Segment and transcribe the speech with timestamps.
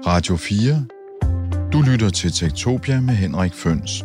[0.00, 0.84] Radio 4.
[1.72, 4.04] Du lytter til Tektopia med Henrik Føns.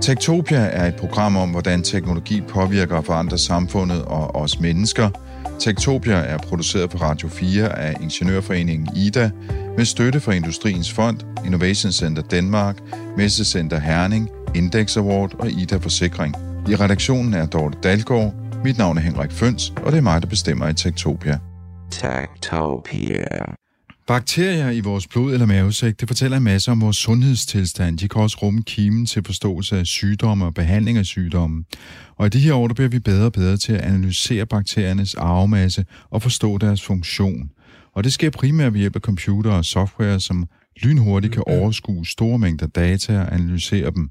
[0.00, 5.10] Tektopia er et program om, hvordan teknologi påvirker og forandrer samfundet og os mennesker.
[5.58, 9.30] Tektopia er produceret på Radio 4 af Ingeniørforeningen IDA
[9.76, 12.76] med støtte fra Industriens Fond, Innovation Center Danmark,
[13.16, 16.34] Messecenter Herning, Index Award og IDA Forsikring.
[16.68, 18.34] I redaktionen er Dorte Dalgaard.
[18.64, 21.38] Mit navn er Henrik Føns, og det er mig, der bestemmer i Tektopia.
[21.90, 23.65] Tektopia.
[24.06, 27.98] Bakterier i vores blod eller mavesæk, det fortæller en masse om vores sundhedstilstand.
[27.98, 31.64] De kan også rumme kimen til forståelse af sygdomme og behandling af sygdomme.
[32.16, 35.14] Og i de her år, der bliver vi bedre og bedre til at analysere bakteriernes
[35.14, 37.50] arvemasse og forstå deres funktion.
[37.94, 40.48] Og det sker primært ved hjælp af computer og software, som
[40.82, 44.10] lynhurtigt kan overskue store mængder data og analysere dem.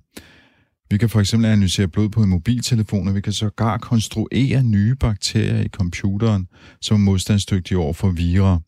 [0.90, 4.96] Vi kan for eksempel analysere blod på en mobiltelefon, og vi kan sågar konstruere nye
[4.96, 6.48] bakterier i computeren,
[6.82, 8.60] som er modstandsdygtige over for virer.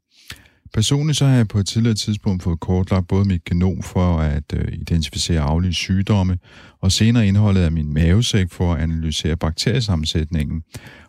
[0.73, 4.43] Personligt så har jeg på et tidligere tidspunkt fået kortlagt både mit genom for at
[4.53, 6.37] øh, identificere aflige sygdomme,
[6.81, 10.63] og senere indholdet af min mavesæk for at analysere bakteriesammensætningen.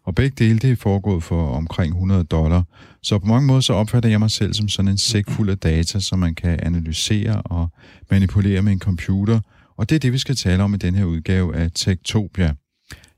[0.05, 2.63] Og begge dele det er foregået for omkring 100 dollar.
[3.03, 5.59] Så på mange måder så opfatter jeg mig selv som sådan en sæk fuld af
[5.59, 7.69] data, som man kan analysere og
[8.11, 9.41] manipulere med en computer.
[9.77, 12.55] Og det er det, vi skal tale om i den her udgave af Techtopia.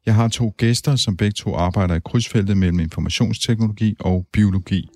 [0.07, 4.89] Jeg har to gæster, som begge to arbejder i krydsfeltet mellem informationsteknologi og biologi.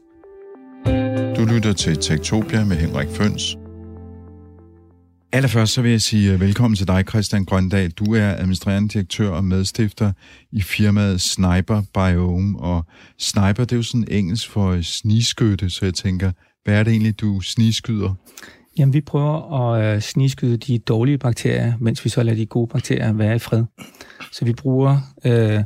[1.36, 3.56] Du lytter til Tektopia med Henrik Føns.
[5.32, 7.90] Allerførst så vil jeg sige øh, velkommen til dig, Christian Grøndal.
[7.90, 10.12] Du er administrerende direktør og medstifter
[10.52, 12.58] i firmaet Sniper Biome.
[12.58, 12.84] Og
[13.18, 16.32] Sniper, det er jo sådan engelsk for snigskytte, så jeg tænker,
[16.64, 18.14] hvad er det egentlig, du snigskyder?
[18.78, 22.66] Jamen, vi prøver at øh, snigskyde de dårlige bakterier, mens vi så lader de gode
[22.66, 23.64] bakterier være i fred.
[24.32, 25.60] Så vi bruger øh,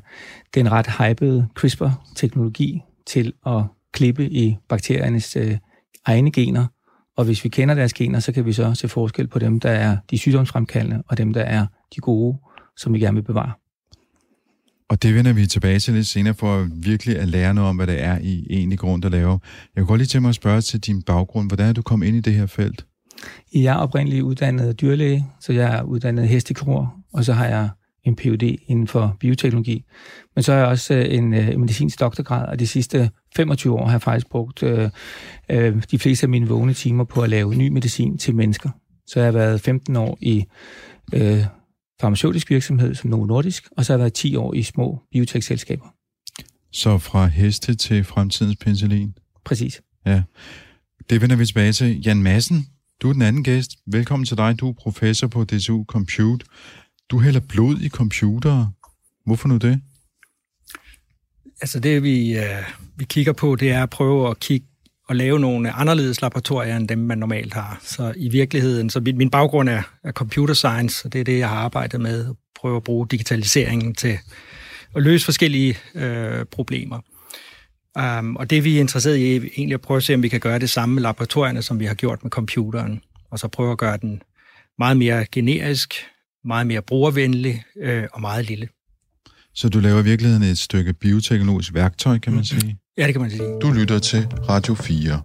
[0.55, 3.63] den ret hypede CRISPR-teknologi til at
[3.99, 5.57] klippe i bakteriernes øh,
[6.05, 6.67] egne gener,
[7.17, 9.71] og hvis vi kender deres gener, så kan vi så se forskel på dem, der
[9.71, 12.39] er de sygdomsfremkaldende, og dem, der er de gode,
[12.77, 13.53] som vi gerne vil bevare.
[14.89, 17.87] Og det vender vi tilbage til lidt senere, for virkelig at lære noget om, hvad
[17.87, 19.31] det er, I egentlig grund at lave.
[19.77, 21.49] Jeg kunne godt lige tænke mig at spørge til din baggrund.
[21.49, 22.87] Hvordan er du kommet ind i det her felt?
[23.55, 27.69] Jeg er oprindeligt uddannet dyrlæge, så jeg er uddannet hestekirurg, og så har jeg
[28.05, 28.57] en Ph.D.
[28.67, 29.85] inden for bioteknologi.
[30.35, 33.85] Men så har jeg også øh, en, en medicinsk doktorgrad, og de sidste 25 år
[33.85, 34.91] har jeg faktisk brugt øh,
[35.51, 38.71] øh, de fleste af mine vågne timer på at lave ny medicin til mennesker.
[39.07, 40.45] Så jeg har været 15 år i
[41.15, 41.45] øh,
[42.01, 45.95] farmaceutisk virksomhed som Novo Nordisk, og så har jeg været 10 år i små biotekselskaber.
[46.73, 49.15] Så fra heste til fremtidens penicillin?
[49.45, 49.83] Præcis.
[50.07, 50.23] Ja.
[51.11, 52.01] Det vender vi tilbage til.
[52.01, 52.67] Jan Madsen,
[53.03, 53.71] du er den anden gæst.
[53.87, 54.61] Velkommen til dig.
[54.61, 56.47] Du er professor på DSU Compute.
[57.11, 58.73] Du hælder blod i computere.
[59.27, 59.81] Hvorfor nu det?
[61.61, 62.45] Altså det, vi, øh,
[62.97, 64.67] vi kigger på, det er at prøve at kigge
[65.09, 67.79] og lave nogle anderledes laboratorier, end dem, man normalt har.
[67.83, 71.39] Så i virkeligheden, så min, min baggrund er, er computer science, og det er det,
[71.39, 74.19] jeg har arbejdet med, at prøve at bruge digitaliseringen til
[74.97, 77.01] at løse forskellige øh, problemer.
[78.19, 80.29] Um, og det, vi er interesseret i, er egentlig at prøve at se, om vi
[80.29, 83.73] kan gøre det samme med laboratorierne, som vi har gjort med computeren, og så prøve
[83.73, 84.23] at gøre den
[84.79, 85.95] meget mere generisk,
[86.49, 88.69] meget mere brugervenlig øh, og meget lille.
[89.55, 92.79] Så du laver i virkeligheden et stykke bioteknologisk værktøj, kan man sige?
[92.99, 93.61] Ja, det kan man sige.
[93.61, 95.23] Du lytter til Radio 4.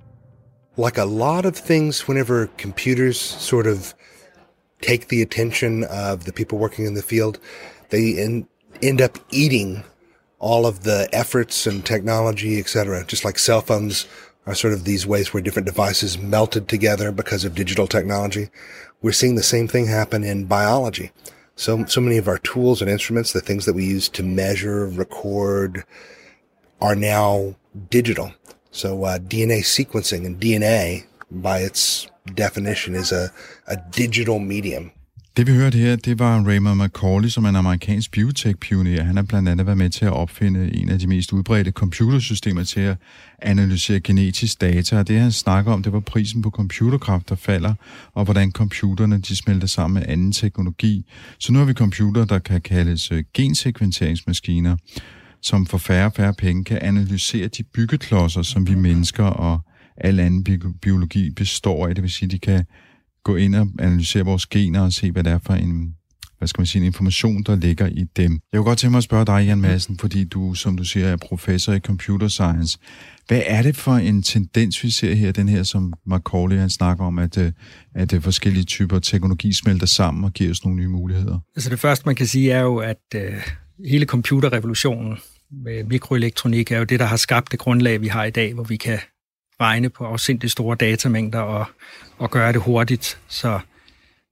[0.85, 3.94] Like a lot of things, whenever computers sort of
[4.88, 7.35] take the attention of the people working in the field,
[7.91, 8.45] they end,
[8.81, 9.84] end up eating
[10.41, 13.03] all of the efforts and technology, etc.
[13.11, 14.07] Just like cell phones
[14.46, 18.50] are sort of these ways where different devices melted together because of digital technology.
[19.02, 21.12] We're seeing the same thing happen in biology.
[21.56, 24.88] So, so many of our tools and instruments, the things that we use to measure,
[24.88, 25.84] record,
[26.82, 27.56] are now
[27.90, 28.34] digital.
[28.72, 33.32] So, uh, DNA sequencing and DNA, by its definition, is a,
[33.68, 34.92] a digital medium.
[35.38, 39.04] Det vi hørte her, det var Raymond McCauley, som er en amerikansk biotech-pioner.
[39.04, 42.64] Han har blandt andet været med til at opfinde en af de mest udbredte computersystemer
[42.64, 42.98] til at
[43.42, 45.00] analysere genetisk data.
[45.00, 47.74] Og det han snakker om, det var prisen på computerkraft, der falder,
[48.14, 51.06] og hvordan computerne de smelter sammen med anden teknologi.
[51.40, 54.78] Så nu har vi computer, der kan kaldes øh, gensekventeringsmaskiner,
[55.41, 59.59] som for færre og færre penge kan analysere de byggeklodser, som vi mennesker og
[59.97, 60.44] al anden
[60.82, 61.96] biologi består af.
[61.96, 62.66] Det vil sige, de kan
[63.23, 65.96] gå ind og analysere vores gener og se, hvad det er for en,
[66.37, 68.31] hvad skal man sige, en information, der ligger i dem.
[68.31, 71.08] Jeg kunne godt tænke mig at spørge dig, Jan Madsen, fordi du, som du siger,
[71.08, 72.78] er professor i computer science.
[73.28, 77.05] Hvad er det for en tendens, vi ser her, den her, som Macaulay han snakker
[77.05, 77.52] om, at, øh,
[77.96, 81.40] at øh, forskellige typer teknologi smelter sammen og giver os nogle nye muligheder?
[81.55, 83.22] Altså det første, man kan sige, er jo, at uh,
[83.90, 85.17] hele computerrevolutionen
[85.52, 88.64] med mikroelektronik er jo det, der har skabt det grundlag, vi har i dag, hvor
[88.64, 88.99] vi kan
[89.64, 91.66] regne på afsindelig store datamængder og,
[92.18, 93.20] og gøre det hurtigt.
[93.28, 93.60] Så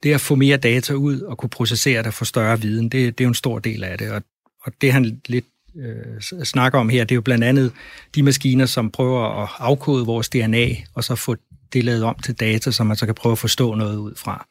[0.04, 3.18] det at få mere data ud og kunne processere det og få større viden, det,
[3.18, 4.12] det er jo en stor del af det.
[4.12, 4.22] Og,
[4.64, 5.46] og det han lidt
[5.78, 7.72] øh, snakker om her, det er jo blandt andet
[8.16, 11.36] de maskiner, som prøver at afkode vores DNA, og så få
[11.74, 14.48] det lavet om til data, som man så kan prøve at forstå noget ud fra.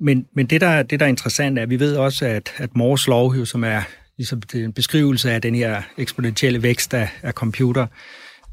[0.00, 2.76] Men, men det, der, det, der er interessant, er, at vi ved også, at, at
[2.76, 3.82] Moores lov, som er
[4.18, 7.86] ligesom en beskrivelse af den her eksponentielle vækst af, af computer,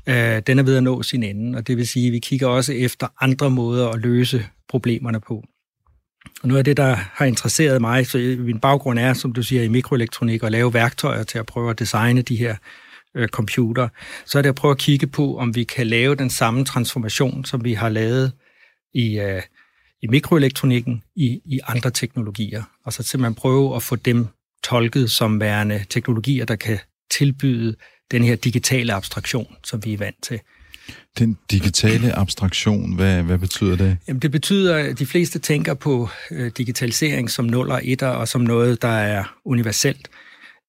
[0.08, 2.48] øh, den er ved at nå sin ende, og det vil sige, at vi kigger
[2.48, 5.44] også efter andre måder at løse problemerne på.
[6.42, 9.64] Og noget af det, der har interesseret mig, så min baggrund er, som du siger,
[9.64, 12.56] i mikroelektronik og lave værktøjer til at prøve at designe de her
[13.16, 13.88] øh, computer,
[14.26, 17.46] så er det at prøve at kigge på, om vi kan lave den samme transformation,
[17.46, 18.32] som vi har lavet
[18.94, 19.42] i, øh,
[20.02, 22.64] i mikroelektronikken i, i andre teknologier.
[22.86, 24.28] Og så simpelthen prøve at få dem
[24.64, 26.80] tolket som værende teknologier, der kan
[27.12, 27.76] tilbyde
[28.12, 30.40] den her digitale abstraktion, som vi er vant til.
[31.20, 33.98] Den digitale abstraktion, hvad, hvad betyder det?
[34.08, 38.28] Jamen, det betyder, at de fleste tænker på øh, digitalisering som 0 og 1 og
[38.28, 40.10] som noget, der er universelt.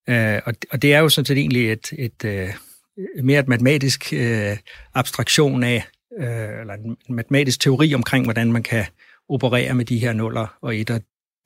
[0.08, 2.48] Øh, og, og det er jo sådan set egentlig et, et, øh,
[3.22, 4.56] mere et matematisk øh,
[4.94, 5.84] abstraktion af,
[6.20, 8.84] øh, eller en matematisk teori omkring, hvordan man kan
[9.28, 10.98] operere med de her nuller og etter.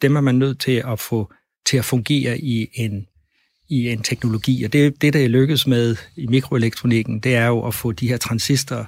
[0.03, 1.33] Dem er man nødt til at få
[1.67, 3.07] til at fungere i en,
[3.75, 4.65] i en teknologi.
[4.65, 8.09] Og det, det, der er lykkedes med i mikroelektronikken, det er jo at få de
[8.09, 8.85] her transistorer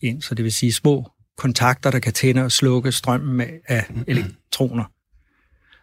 [0.00, 4.84] ind, så det vil sige små kontakter, der kan tænde og slukke strømmen af elektroner.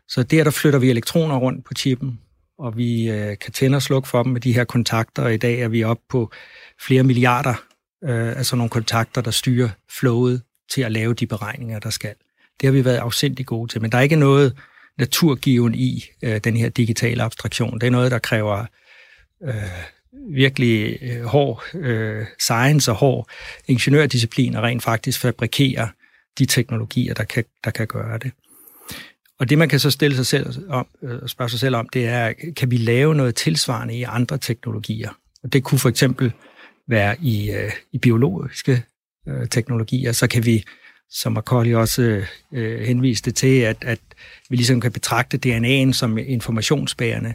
[0.08, 2.20] Så der, der flytter vi elektroner rundt på chippen,
[2.60, 5.38] og vi øh, kan tænde og slukke for dem med de her kontakter, og i
[5.38, 6.32] dag er vi oppe på
[6.82, 7.56] flere milliarder
[8.04, 10.42] øh, af sådan nogle kontakter, der styrer flowet
[10.74, 12.14] til at lave de beregninger, der skal.
[12.62, 14.58] Det har vi været afsindig gode til, men der er ikke noget
[14.98, 17.80] naturgiven i øh, den her digitale abstraktion.
[17.80, 18.66] Det er noget, der kræver
[19.44, 19.54] øh,
[20.30, 23.30] virkelig øh, hård øh, science og hård
[23.68, 25.90] ingeniørdisciplin og rent faktisk fabrikere
[26.40, 28.32] de teknologier, der kan, der kan gøre det.
[29.40, 32.06] Og det, man kan så stille sig selv om, øh, spørge sig selv om, det
[32.06, 35.10] er, kan vi lave noget tilsvarende i andre teknologier?
[35.44, 36.32] Og det kunne for eksempel
[36.88, 38.84] være i, øh, i biologiske
[39.28, 40.64] øh, teknologier, så kan vi,
[41.14, 44.00] som Macaulay også øh, henviste til, at, at
[44.50, 47.34] vi ligesom kan betragte DNA'en som informationsbærende,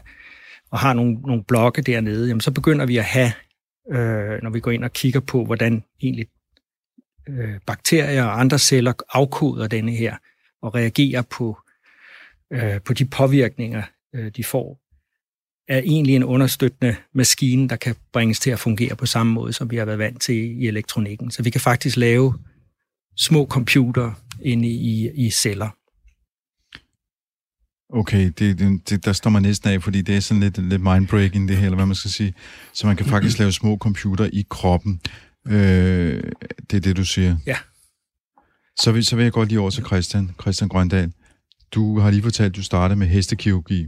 [0.71, 3.31] og har nogle, nogle blokke dernede, jamen så begynder vi at have,
[3.91, 6.27] øh, når vi går ind og kigger på, hvordan egentlig
[7.29, 10.17] øh, bakterier og andre celler afkoder denne her,
[10.61, 11.57] og reagerer på,
[12.53, 13.83] øh, på de påvirkninger,
[14.15, 14.79] øh, de får,
[15.67, 19.71] er egentlig en understøttende maskine, der kan bringes til at fungere på samme måde, som
[19.71, 21.31] vi har været vant til i elektronikken.
[21.31, 22.33] Så vi kan faktisk lave
[23.19, 24.11] små computer
[24.41, 25.69] inde i, i celler.
[27.93, 31.47] Okay, det, det, der står man næsten af, fordi det er sådan lidt, lidt mindbreaking
[31.47, 32.33] det her, eller hvad man skal sige.
[32.73, 35.01] Så man kan faktisk lave små computer i kroppen.
[35.47, 36.23] Øh,
[36.71, 37.37] det er det, du siger?
[37.45, 37.57] Ja.
[38.79, 41.11] Så vil, så vil jeg godt lige over til Christian, Christian Grøndal.
[41.71, 43.87] Du har lige fortalt, at du startede med hestekirurgi,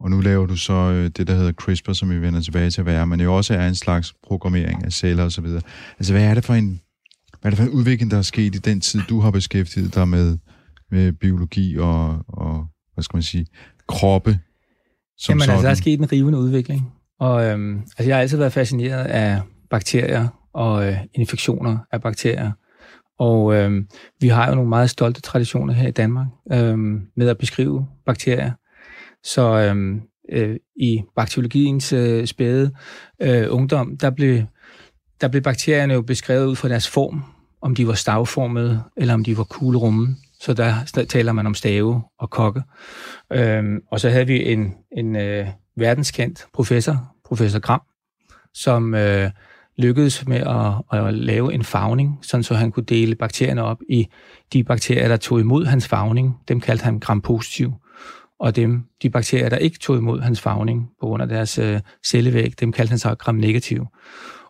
[0.00, 2.80] og nu laver du så øh, det, der hedder CRISPR, som vi vender tilbage til
[2.80, 5.46] at være, men det jo også er en slags programmering af celler osv.
[5.98, 6.80] Altså, hvad er det for en,
[7.42, 9.94] hvad er det for en udvikling, der er sket i den tid, du har beskæftiget
[9.94, 10.38] dig med,
[10.90, 13.46] med biologi og, og hvad skal man sige,
[13.88, 14.38] kroppe
[15.18, 15.52] som Jamen sådan.
[15.52, 16.92] altså, der er sket en rivende udvikling.
[17.20, 19.40] Og øhm, altså, jeg har altid været fascineret af
[19.70, 22.52] bakterier og øh, infektioner af bakterier.
[23.18, 23.88] Og øhm,
[24.20, 28.52] vi har jo nogle meget stolte traditioner her i Danmark øhm, med at beskrive bakterier.
[29.24, 30.00] Så øhm,
[30.32, 32.70] øh, i bakteriologiens øh, spæde
[33.22, 34.42] øh, ungdom, der blev,
[35.22, 37.22] der blev bakterierne jo beskrevet ud fra deres form,
[37.60, 40.16] om de var stavformede, eller om de var kuglerumme.
[40.40, 42.62] Så der taler man om stave og kokke.
[43.32, 47.82] Øhm, og så havde vi en, en øh, verdenskendt professor, professor Gram,
[48.54, 49.30] som øh,
[49.78, 50.40] lykkedes med
[50.92, 54.06] at, at lave en farvning, sådan så han kunne dele bakterierne op i
[54.52, 56.36] de bakterier, der tog imod hans farvning.
[56.48, 57.72] Dem kaldte han gram-positiv.
[58.40, 61.80] Og dem, de bakterier, der ikke tog imod hans farvning på grund af deres øh,
[62.06, 63.86] cellevæg, dem kaldte han så gram-negativ.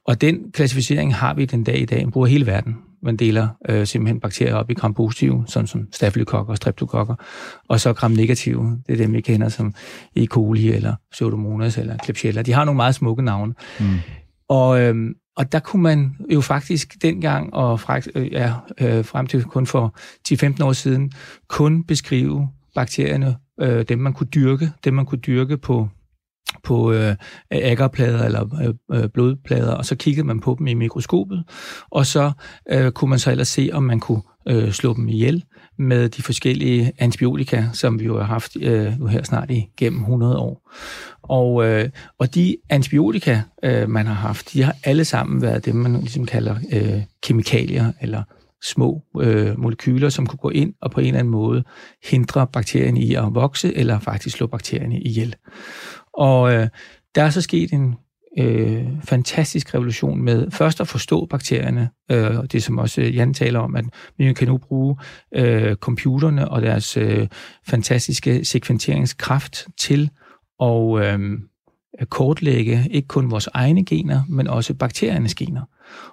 [0.07, 2.01] Og den klassificering har vi den dag i dag.
[2.01, 6.51] Den bruger hele verden man deler øh, simpelthen bakterier op i gram-positive, sådan som stafylokokker
[6.51, 7.15] og streptokokker,
[7.69, 9.75] og så gram-negative, det er dem, vi kender som
[10.17, 10.27] E.
[10.27, 12.43] coli eller Pseudomonas eller Klebsiella.
[12.43, 13.55] De har nogle meget smukke navne.
[13.81, 13.87] Mm.
[14.49, 14.95] Og, øh,
[15.37, 19.67] og der kunne man jo faktisk dengang, og fra, øh, ja, øh, frem til kun
[19.67, 19.97] for
[20.29, 21.13] 10-15 år siden,
[21.49, 25.89] kun beskrive bakterierne, øh, dem man kunne dyrke, dem man kunne dyrke på
[26.65, 27.15] på øh,
[27.51, 31.45] agerplader eller øh, øh, blodplader, og så kiggede man på dem i mikroskopet,
[31.91, 32.33] og så
[32.71, 35.45] øh, kunne man så ellers se, om man kunne øh, slå dem ihjel
[35.79, 40.01] med de forskellige antibiotika, som vi jo har haft øh, nu her snart i gennem
[40.01, 40.71] 100 år.
[41.23, 45.75] Og, øh, og de antibiotika, øh, man har haft, de har alle sammen været det,
[45.75, 48.23] man ligesom kalder øh, kemikalier eller
[48.63, 51.65] små øh, molekyler, som kunne gå ind og på en eller anden måde
[52.05, 55.35] hindre bakterien i at vokse, eller faktisk slå bakterierne ihjel.
[56.15, 56.69] Og øh,
[57.15, 57.95] der er så sket en
[58.39, 63.35] øh, fantastisk revolution med først at forstå bakterierne, øh, og det som også øh, Jan
[63.35, 63.85] taler om, at
[64.19, 64.97] vi kan nu bruge
[65.35, 67.29] øh, computerne og deres øh,
[67.67, 70.11] fantastiske sekventeringskraft til
[70.63, 71.39] at øh,
[72.11, 75.63] kortlægge ikke kun vores egne gener, men også bakteriernes gener.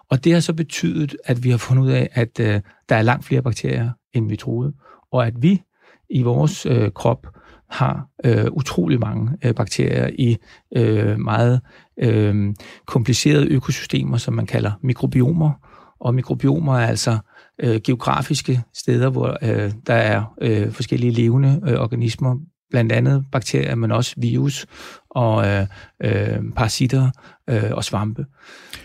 [0.10, 3.02] Og det har så betydet, at vi har fundet ud af, at øh, der er
[3.02, 4.74] langt flere bakterier, end vi troede,
[5.12, 5.62] og at vi
[6.10, 7.28] i vores øh, krop
[7.70, 10.38] har øh, utrolig mange øh, bakterier i
[10.76, 11.62] øh, meget
[12.02, 12.54] øh,
[12.86, 15.52] komplicerede økosystemer, som man kalder mikrobiomer.
[16.00, 17.18] Og mikrobiomer er altså
[17.60, 22.36] øh, geografiske steder, hvor øh, der er øh, forskellige levende øh, organismer,
[22.70, 24.66] blandt andet bakterier, men også virus
[25.10, 25.66] og øh,
[26.04, 27.10] øh, parasitter
[27.50, 28.26] øh, og svampe.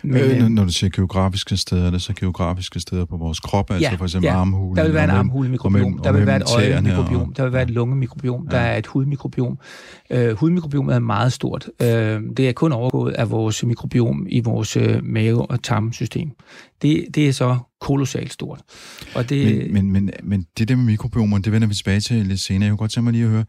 [0.03, 3.41] Men, øh, når, når du siger geografiske steder, er det så geografiske steder på vores
[3.41, 4.35] krop, altså ja, for eksempel ja.
[4.35, 4.77] armhulen?
[4.77, 8.49] Der vil være en armhulemikrobiom, der vil være et øjemikrobiom, der vil være et lungemikrobiom,
[8.51, 8.57] ja.
[8.57, 9.59] der er et hudmikrobiom.
[10.11, 11.69] Øh, hudmikrobiomet er meget stort.
[11.83, 16.31] Øh, det er kun overgået af vores mikrobiom i vores øh, mave- og tarmsystem.
[16.83, 18.61] Det, det er så kolossalt stort.
[19.15, 22.27] Og det, men, men, men, men det der med mikrobiomer, det vender vi tilbage til
[22.27, 22.65] lidt senere.
[22.65, 23.45] Jeg kunne godt tænke mig lige at høre,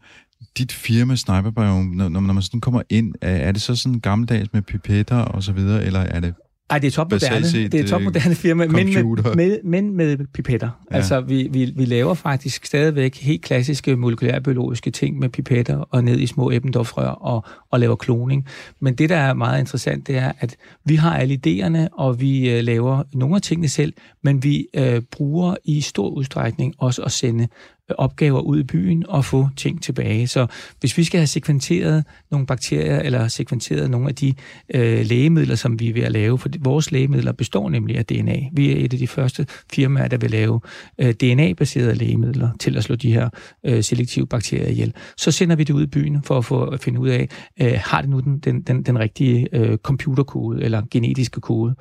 [0.58, 4.62] dit firma Sniperbiome, når, når man sådan kommer ind, er, det så sådan gammeldags med
[4.62, 6.34] pipetter og så videre, eller er det
[6.70, 7.68] ej, det er topmoderne.
[7.68, 10.70] Det er topmoderne firma, men med, med, men med pipetter.
[10.90, 10.96] Ja.
[10.96, 16.18] Altså, vi, vi, vi laver faktisk stadigvæk helt klassiske molekylærbiologiske ting med pipetter og ned
[16.18, 18.46] i små Eppendorf-rør og, og laver kloning.
[18.80, 22.58] Men det, der er meget interessant, det er, at vi har alle idéerne, og vi
[22.58, 27.12] uh, laver nogle af tingene selv, men vi uh, bruger i stor udstrækning også at
[27.12, 27.48] sende
[27.88, 30.26] opgaver ud i byen og få ting tilbage.
[30.26, 30.46] Så
[30.80, 34.34] hvis vi skal have sekventeret nogle bakterier eller sekventeret nogle af de
[34.74, 38.36] øh, lægemidler, som vi er ved at lave, for vores lægemidler består nemlig af DNA.
[38.52, 40.60] Vi er et af de første firmaer, der vil lave
[40.98, 43.28] øh, DNA-baserede lægemidler til at slå de her
[43.64, 44.92] øh, selektive bakterier ihjel.
[45.16, 47.28] Så sender vi det ud i byen for at få at finde ud af,
[47.60, 51.74] øh, har det nu den, den, den, den rigtige øh, computerkode eller genetiske kode.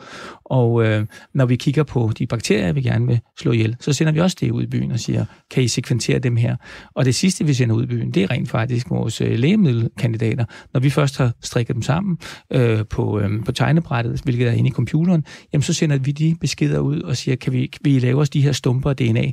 [0.46, 4.14] Og øh, når vi kigger på de bakterier, vi gerne vil slå ihjel, så sender
[4.14, 6.56] vi også det ud i byen og siger, kan I sekventere præsentere dem her.
[6.96, 10.46] Og det sidste, vi sender ud i byen, det er rent faktisk vores øh, lægemiddelkandidater.
[10.74, 12.18] Når vi først har strikket dem sammen
[12.54, 15.24] øh, på, øh, på tegnebrættet, hvilket er inde i computeren,
[15.54, 18.30] jamen så sender vi de beskeder ud og siger, kan vi, kan vi lave os
[18.30, 19.32] de her stumper af DNA?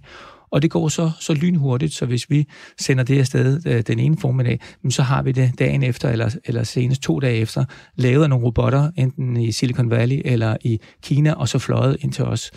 [0.52, 2.44] Og det går så, så lynhurtigt, så hvis vi
[2.80, 6.62] sender det afsted øh, den ene formiddag, så har vi det dagen efter, eller, eller
[6.62, 7.64] senest to dage efter,
[7.96, 12.12] lavet af nogle robotter, enten i Silicon Valley eller i Kina, og så fløjet ind
[12.12, 12.50] til os.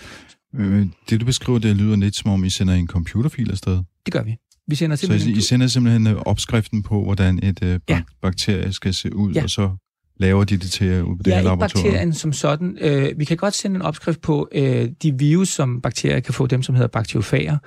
[0.55, 3.83] Øh, det, du beskriver, det lyder lidt som om, I sender en computerfil afsted.
[4.05, 4.35] Det gør vi.
[4.67, 8.01] Vi sender simpelthen så I sender simpelthen øh, opskriften på, hvordan et uh, ja.
[8.21, 9.43] bakterie skal se ud, ja.
[9.43, 9.75] og så
[10.19, 11.83] laver de det til ud på det ja, her laboratorium?
[11.83, 12.77] bakterien som sådan.
[12.81, 16.47] Øh, vi kan godt sende en opskrift på øh, de virus, som bakterier kan få,
[16.47, 17.57] dem som hedder bakteriofager.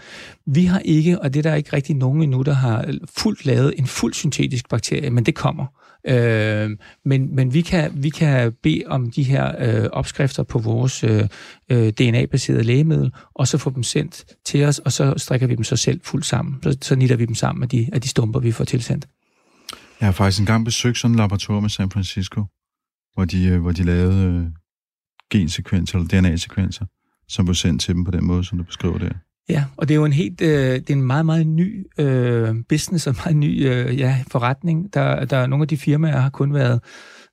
[0.46, 3.74] Vi har ikke, og det er der ikke rigtig nogen endnu, der har fuldt lavet
[3.78, 5.66] en fuld syntetisk bakterie, men det kommer.
[6.06, 6.70] Øh,
[7.04, 11.28] men men vi, kan, vi kan bede om de her øh, opskrifter på vores øh,
[11.70, 15.64] øh DNA-baserede lægemiddel, og så få dem sendt til os, og så strikker vi dem
[15.64, 16.62] så selv fuldt sammen.
[16.62, 19.08] Så, så nitter vi dem sammen af de, af de stumper, vi får tilsendt.
[20.00, 22.44] Jeg har faktisk engang besøgt sådan en laboratorium i San Francisco,
[23.14, 24.46] hvor de, øh, hvor de lavede øh,
[25.30, 26.86] gensekvenser eller DNA-sekvenser,
[27.28, 29.12] som blev sendt til dem på den måde, som du beskriver der.
[29.48, 32.54] Ja, og det er jo en helt, øh, det er en meget, meget ny øh,
[32.68, 34.94] business og meget ny øh, ja, forretning.
[34.94, 36.80] Der, der er nogle af de firmaer, har kun været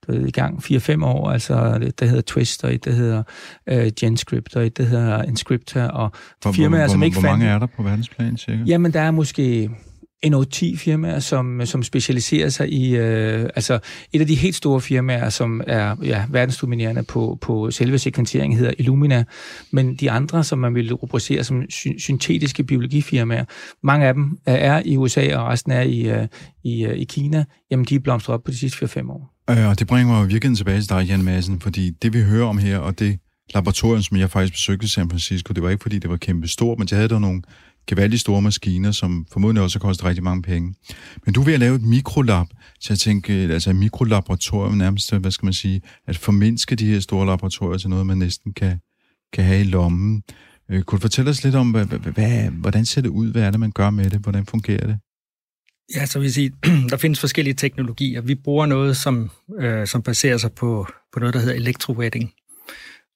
[0.07, 3.23] ved, i gang 4-5 år, altså der hedder Twist, og et, der hedder
[3.69, 7.45] øh, GenScript, og et, der hedder Inscriptor, og hvor, firmaer, hvor, som ikke Hvor mange
[7.45, 8.63] fandt, er der på verdensplan, cirka?
[8.65, 9.69] Jamen, der er måske
[10.23, 13.79] en 10 firmaer, som, som specialiserer sig i, øh, altså
[14.13, 18.73] et af de helt store firmaer, som er ja, verdensdominerende på, på selve sekventering, hedder
[18.77, 19.23] Illumina,
[19.71, 23.45] men de andre, som man vil rubricere som sy- syntetiske biologifirmaer,
[23.83, 26.27] mange af dem er i USA, og resten er i, øh,
[26.63, 29.33] i, øh, i Kina, jamen de er blomstret op på de sidste 4-5 år.
[29.49, 32.45] Øh, og det bringer mig virkelig tilbage til dig, Jan Madsen, fordi det vi hører
[32.45, 33.19] om her, og det
[33.53, 36.47] laboratorium, som jeg faktisk besøgte i San Francisco, det var ikke fordi, det var kæmpe
[36.47, 37.41] stort, men det havde der nogle
[37.87, 40.75] gevaldigt store maskiner, som formodentlig også koster rigtig mange penge.
[41.25, 42.45] Men du er ved at lave et mikrolab,
[42.79, 46.99] så jeg tænker, altså et mikrolaboratorium nærmest, hvad skal man sige, at formindske de her
[46.99, 48.79] store laboratorier til noget, man næsten kan,
[49.33, 50.23] kan have i lommen.
[50.71, 53.31] Øh, kunne du fortælle os lidt om, hvad, hvad, hvordan ser det ud?
[53.31, 54.19] Hvad er det, man gør med det?
[54.19, 54.99] Hvordan fungerer det?
[55.95, 56.51] Ja, så vil sige,
[56.89, 58.21] der findes forskellige teknologier.
[58.21, 62.31] Vi bruger noget, som, øh, som baserer sig på, på noget, der hedder elektrowetting.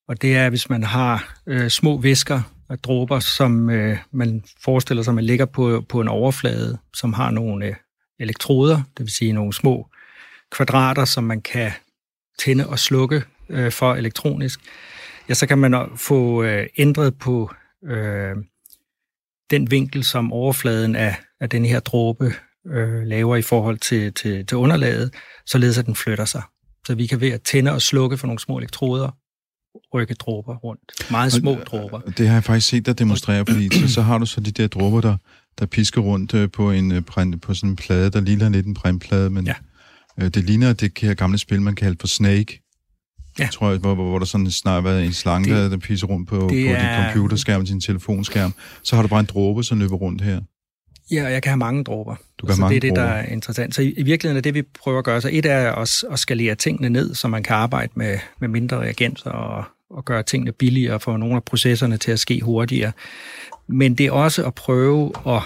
[0.08, 5.04] Og det er, hvis man har øh, små væsker, af dråber, som øh, man forestiller
[5.04, 7.76] sig, man ligger på, på en overflade, som har nogle øh,
[8.20, 9.90] elektroder, det vil sige nogle små
[10.52, 11.72] kvadrater, som man kan
[12.40, 14.60] tænde og slukke øh, for elektronisk,
[15.30, 17.52] ja, så kan man få øh, ændret på
[17.86, 18.36] øh,
[19.50, 22.34] den vinkel, som overfladen af, af den her dråbe
[22.68, 25.14] øh, laver i forhold til, til, til underlaget,
[25.46, 26.42] således at den flytter sig.
[26.88, 29.12] Så vi kan ved at tænde og slukke for nogle små elektroder,
[29.94, 31.12] rykke dråber rundt.
[31.12, 32.00] Meget små dråber.
[32.00, 34.68] Det har jeg faktisk set dig demonstrere, fordi så, så har du så de der
[34.68, 35.18] dråber, der,
[35.60, 37.02] der pisker rundt øh, på, en, øh,
[37.42, 39.54] på sådan en plade, der ligner lidt en printplade, men Ja.
[40.20, 42.62] øh, det ligner det her gamle spil, man kaldte for Snake.
[43.40, 43.48] Ja.
[43.54, 46.30] Tror jeg, hvor, hvor, hvor der sådan snart været en slange, Det- der, pisser rundt
[46.30, 48.54] på, på det din er- computerskærm, din telefonskærm.
[48.84, 50.42] Så har du bare en dråbe, som løber rundt her.
[51.12, 52.16] Ja, og jeg kan have mange dråber.
[52.38, 53.16] Du kan så mange det er det, der dråber.
[53.18, 53.76] er interessant.
[53.76, 56.20] Så i, i virkeligheden er det, vi prøver at gøre, så et er at, at
[56.20, 60.52] skalere tingene ned, så man kan arbejde med, med mindre reagenser og, og gøre tingene
[60.52, 62.92] billigere, og få nogle af processerne til at ske hurtigere.
[63.68, 65.42] Men det er også at prøve at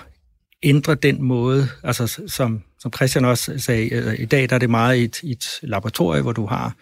[0.63, 4.69] ændre den måde, altså som, som Christian også sagde, øh, i dag der er det
[4.69, 6.75] meget et, et laboratorie, hvor du har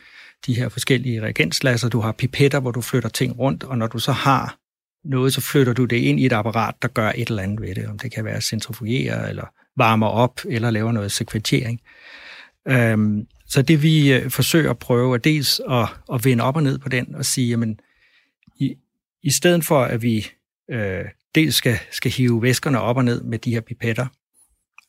[0.45, 3.99] de her forskellige reagenslasser, du har pipetter, hvor du flytter ting rundt, og når du
[3.99, 4.57] så har
[5.03, 7.75] noget, så flytter du det ind i et apparat, der gør et eller andet ved
[7.75, 7.87] det.
[7.87, 9.45] Om det kan være centrifugere, eller
[9.77, 11.81] varmer op, eller laver noget sekventering.
[12.67, 16.63] Øhm, så det vi øh, forsøger at prøve, er dels at, at vende op og
[16.63, 17.79] ned på den, og sige, jamen,
[18.59, 18.75] i,
[19.23, 20.27] i stedet for at vi
[20.71, 21.05] øh,
[21.35, 24.07] dels skal, skal hive væskerne op og ned med de her pipetter,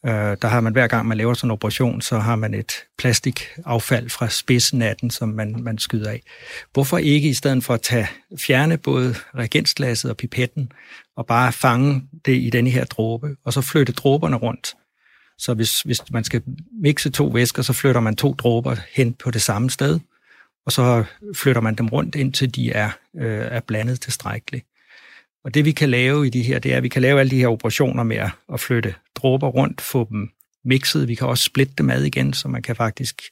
[0.06, 2.72] øh, der har man hver gang, man laver sådan en operation, så har man et
[2.98, 6.22] plastikaffald fra spidsen af den, som man, man skyder af.
[6.72, 10.72] Hvorfor ikke i stedet for at tage, fjerne både reagensglasset og pipetten,
[11.16, 14.74] og bare fange det i denne her dråbe, og så flytte dråberne rundt.
[15.42, 16.42] Så hvis, hvis man skal
[16.82, 20.00] mixe to væsker, så flytter man to dråber hen på det samme sted,
[20.66, 24.66] og så flytter man dem rundt, indtil de er, øh, er blandet tilstrækkeligt.
[25.44, 27.30] Og det vi kan lave i de her, det er, at vi kan lave alle
[27.30, 30.30] de her operationer med at, flytte dråber rundt, få dem
[30.64, 31.08] mixet.
[31.08, 33.22] Vi kan også splitte dem ad igen, så man kan faktisk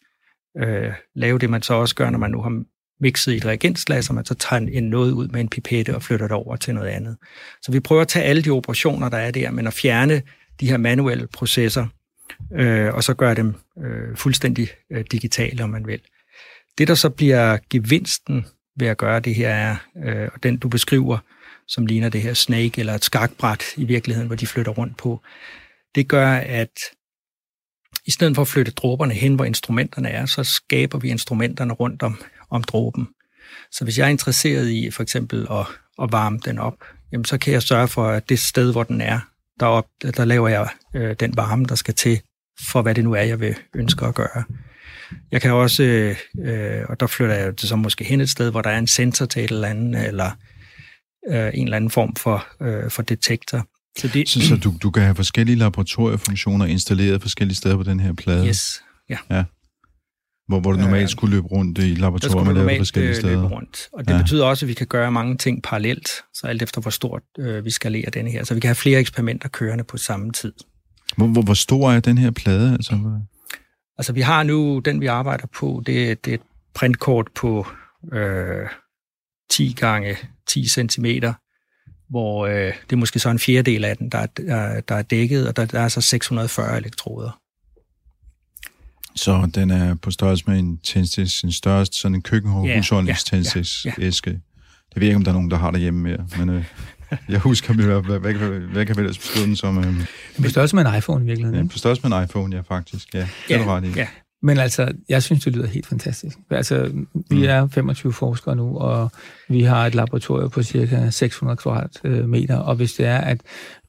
[0.59, 2.62] øh, lave det, man så også gør, når man nu har
[3.00, 6.02] mixet i et reagensglas, og man så tager en noget ud med en pipette og
[6.02, 7.17] flytter det over til noget andet.
[7.62, 10.23] Så vi prøver at tage alle de operationer, der er der, men at fjerne
[10.61, 11.87] de her manuelle processer,
[12.53, 16.01] øh, og så gøre dem øh, fuldstændig øh, digitale, om man vil.
[16.79, 20.69] Det, der så bliver gevinsten ved at gøre det her, er, øh, og den du
[20.69, 21.19] beskriver,
[21.69, 25.23] som ligner det her snake eller et skakbræt i virkeligheden, hvor de flytter rundt på,
[25.95, 26.81] det gør, at
[28.07, 32.03] i stedet for at flytte dråberne hen, hvor instrumenterne er, så skaber vi instrumenterne rundt
[32.03, 33.09] om, om dråben.
[33.73, 35.66] Så hvis jeg er interesseret i for eksempel at,
[36.03, 36.75] at varme den op,
[37.12, 39.21] jamen så kan jeg sørge for, at det sted, hvor den er,
[39.61, 42.20] derop, der laver jeg øh, den varme, der skal til,
[42.70, 44.44] for hvad det nu er, jeg vil ønske at gøre.
[45.33, 45.83] Jeg kan også,
[46.38, 48.87] øh, og der flytter jeg det så måske hen et sted, hvor der er en
[48.87, 50.31] sensor til et eller andet, eller
[51.31, 53.66] øh, en eller anden form for, øh, for detektor.
[53.99, 58.01] Så det, Så, så du, du kan have forskellige laboratoriefunktioner installeret forskellige steder på den
[58.01, 59.44] her plade, yes, ja.
[60.51, 61.95] Hvor, hvor du normalt skulle løbe rundt i
[62.45, 63.35] man laver normalt forskellige øh, steder.
[63.43, 63.89] løbe rundt.
[63.93, 64.19] Og det Ja.
[64.23, 67.65] betyder også, at vi kan gøre mange ting parallelt, så alt efter hvor stort øh,
[67.65, 68.45] vi skalerer denne her.
[68.45, 70.53] Så vi kan have flere eksperimenter kørende på samme tid.
[71.17, 72.73] Hvor, hvor, hvor stor er den her plade?
[72.73, 73.21] Altså,
[73.99, 76.41] Altså vi har nu, den vi arbejder på, det, det er et
[76.75, 77.67] printkort på
[78.13, 78.67] øh,
[79.51, 80.17] 10 gange
[80.49, 81.07] 10 cm,
[82.11, 85.49] hvor øh, det er måske så en fjerdedel af den, der er, der er dækket,
[85.49, 87.39] og der, der er så 640 elektroder.
[89.14, 93.92] Så den er på størrelse med en tændstis, en største sådan en Ja, køkkenhusholdningstændstis ja,
[93.99, 94.31] æske.
[94.31, 96.64] Det ved ikke, om der er nogen, der har derhjemme mere, men øh,
[97.29, 98.18] jeg husker dem i hvert fald.
[98.20, 99.79] Hvad, hvad, hvad kan vi ellers beskrive den som?
[99.79, 99.94] Øh,
[100.42, 101.68] På størrelse med en iPhone i ja, virkeligheden.
[101.68, 103.14] på størrelse med en iPhone, ja, faktisk.
[103.14, 103.88] Ja, det er du ret i.
[103.96, 104.07] ja.
[104.42, 106.38] Men altså, jeg synes, det lyder helt fantastisk.
[106.50, 106.92] Altså,
[107.31, 109.11] vi er 25 forskere nu, og
[109.48, 113.40] vi har et laboratorium på cirka 600 kvadratmeter, og hvis det er, at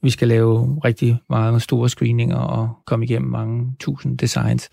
[0.02, 4.68] vi skal lave rigtig mange store screeninger og komme igennem mange tusind designs,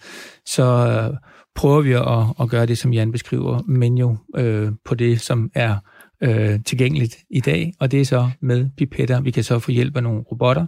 [0.46, 1.18] så øh,
[1.56, 5.52] prøver vi at, at gøre det, som Jan beskriver, men jo øh, på det, som
[5.56, 5.78] er øh,
[6.24, 9.22] øh, tilgængeligt i dag, og det er så med pipetter.
[9.22, 10.66] Vi kan så få hjælp af nogle robotter,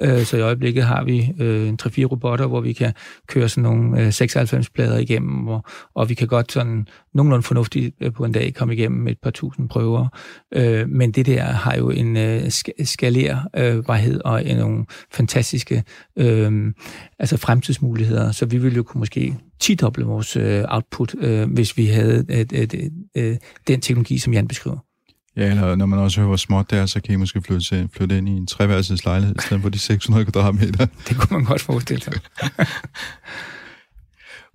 [0.00, 2.92] øh, så i øjeblikket har vi øh, en 3-4 robotter, hvor vi kan
[3.26, 8.12] køre sådan nogle øh, 96-plader igennem, og, og vi kan godt sådan nogenlunde fornuftigt øh,
[8.12, 10.08] på en dag komme igennem et par tusind prøver.
[10.54, 12.50] Øh, men det der har jo en øh,
[12.84, 15.82] skalerbarhed øh, og en, nogle fantastiske
[16.18, 16.72] øh,
[17.18, 21.86] altså fremtidsmuligheder, så vi ville jo kunne måske 10-doble vores øh, output, øh, hvis vi
[21.86, 23.36] havde øh, øh, øh, øh
[23.68, 24.91] den teknologi, som Jan beskriver.
[25.36, 27.66] Ja, eller når man også hører, hvor småt det er, så kan I måske flytte,
[27.66, 30.86] til, flytte ind i en treværelses lejlighed, i stedet for de 600 kvadratmeter.
[31.08, 32.12] Det kunne man godt forestille sig.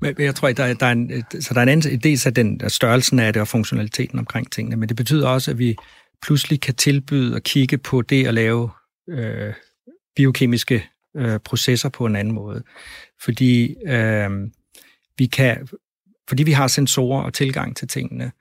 [0.01, 2.33] Men jeg tror, der, er- der er en, så der er en anden, dels af
[2.33, 5.75] den størrelsen af det og funktionaliteten omkring tingene, men det betyder også, at vi
[6.21, 8.69] pludselig kan tilbyde at kigge på det at lave
[9.09, 9.53] øh,
[10.15, 10.85] biokemiske
[11.17, 12.63] øh, processer på en anden måde.
[13.23, 14.29] Fordi øh,
[15.17, 15.67] vi kan,
[16.29, 18.31] fordi vi har sensorer og tilgang til tingene,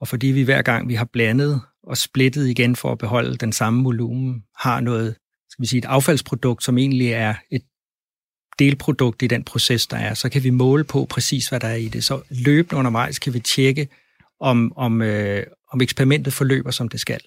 [0.00, 3.52] og fordi vi hver gang vi har blandet og splittet igen for at beholde den
[3.52, 5.16] samme volumen, har noget,
[5.50, 7.62] skal vi sige, et affaldsprodukt, som egentlig er et
[8.58, 11.74] delprodukt i den proces, der er, så kan vi måle på præcis, hvad der er
[11.74, 12.04] i det.
[12.04, 13.88] Så løbende undervejs kan vi tjekke,
[14.40, 17.20] om, om, øh, om eksperimentet forløber, som det skal.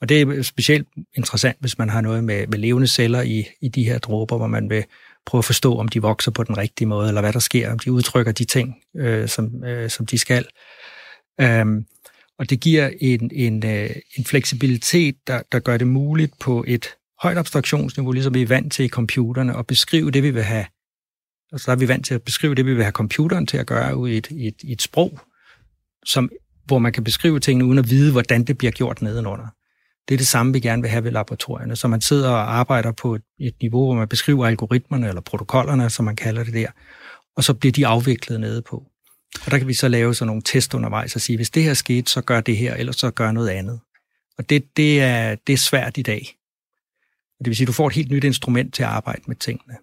[0.00, 3.68] Og det er specielt interessant, hvis man har noget med, med levende celler i, i
[3.68, 4.84] de her dråber, hvor man vil
[5.26, 7.78] prøve at forstå, om de vokser på den rigtige måde, eller hvad der sker, om
[7.78, 10.46] de udtrykker de ting, øh, som, øh, som de skal.
[11.42, 11.86] Um,
[12.38, 16.86] og det giver en, en, øh, en fleksibilitet, der, der gør det muligt på et
[17.22, 20.66] højt abstraktionsniveau, ligesom vi er vant til i computerne, at beskrive det, vi vil have.
[21.52, 23.66] Altså der er vi vant til at beskrive det, vi vil have computeren til at
[23.66, 25.18] gøre ud i et, et, et sprog,
[26.06, 26.30] som,
[26.64, 29.46] hvor man kan beskrive tingene uden at vide, hvordan det bliver gjort nedenunder.
[30.08, 31.76] Det er det samme, vi gerne vil have ved laboratorierne.
[31.76, 35.90] Så man sidder og arbejder på et, et niveau, hvor man beskriver algoritmerne eller protokollerne,
[35.90, 36.70] som man kalder det der,
[37.36, 38.91] og så bliver de afviklet nede på.
[39.44, 41.74] Og der kan vi så lave sådan nogle test undervejs og sige, hvis det her
[41.74, 43.80] skete, så gør det her, eller så gør noget andet.
[44.38, 46.36] Og det, det, er, det er svært i dag.
[47.38, 49.74] Det vil sige, at du får et helt nyt instrument til at arbejde med tingene.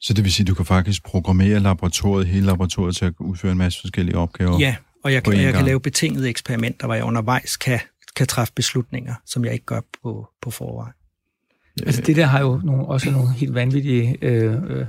[0.00, 3.52] Så det vil sige, at du kan faktisk programmere laboratoriet, hele laboratoriet til at udføre
[3.52, 4.58] en masse forskellige opgaver?
[4.58, 7.80] Ja, og jeg, kan, jeg kan lave betingede eksperimenter, hvor jeg undervejs kan,
[8.16, 10.92] kan træffe beslutninger, som jeg ikke gør på, på forvejen.
[11.86, 14.86] Altså det der har jo nogle, også nogle helt vanvittige øh, øh,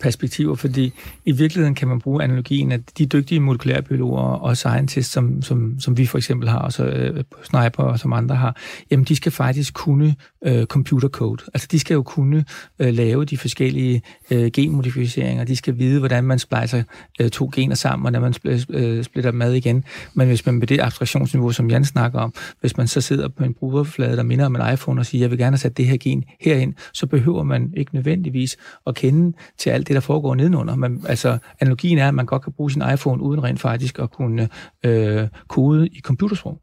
[0.00, 0.92] perspektiver, fordi
[1.24, 5.98] i virkeligheden kan man bruge analogien, at de dygtige molekylærbiologer og scientists, som, som, som
[5.98, 8.56] vi for eksempel har, og så øh, Sniper og som andre har,
[8.90, 10.14] jamen de skal faktisk kunne
[10.46, 11.42] øh, computer code.
[11.54, 12.44] Altså de skal jo kunne
[12.78, 15.44] øh, lave de forskellige øh, genmodificeringer.
[15.44, 16.82] De skal vide, hvordan man splicer
[17.20, 19.84] øh, to gener sammen, og når man spl- øh, splitter dem ad igen.
[20.14, 23.44] Men hvis man med det abstraktionsniveau, som Jan snakker om, hvis man så sidder på
[23.44, 25.86] en brugerflade, der minder om en iPhone og siger, jeg vil gerne have sat det
[25.86, 28.56] her gen herind, så behøver man ikke nødvendigvis
[28.86, 30.76] at kende til alt det, der foregår nedenunder.
[30.76, 34.10] Man, altså, analogien er, at man godt kan bruge sin iPhone uden rent faktisk at
[34.10, 34.48] kunne
[34.84, 36.60] øh, kode i computersprog.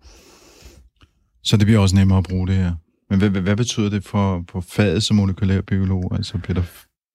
[1.44, 2.72] Så det bliver også nemmere at bruge det her.
[3.14, 6.12] Men hvad, hvad, betyder det for, for faget som molekylærbiolog?
[6.16, 6.64] Altså bliver der,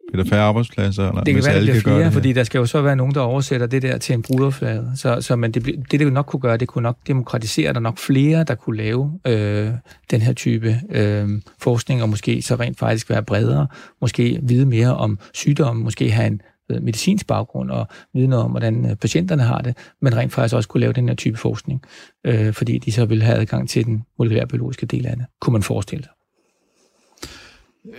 [0.08, 1.08] bliver der færre arbejdspladser?
[1.08, 3.14] Eller, det kan være, det bliver flere, det fordi der skal jo så være nogen,
[3.14, 4.92] der oversætter det der til en brugerflade.
[4.96, 7.98] Så, så men det, det, det nok kunne gøre, det kunne nok demokratisere, der nok
[7.98, 9.70] flere, der kunne lave øh,
[10.10, 13.66] den her type øh, forskning, og måske så rent faktisk være bredere,
[14.00, 18.90] måske vide mere om sygdommen, måske have en medicinsk baggrund og vide noget om, hvordan
[18.90, 21.82] øh, patienterne har det, men rent faktisk også kunne lave den her type forskning,
[22.26, 25.62] øh, fordi de så ville have adgang til den molekylærbiologiske del af det, kunne man
[25.62, 26.12] forestille sig.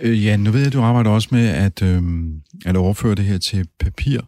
[0.00, 2.02] Øh, ja, nu ved jeg, at du arbejder også med at, øh,
[2.66, 4.20] at overføre det her til papir.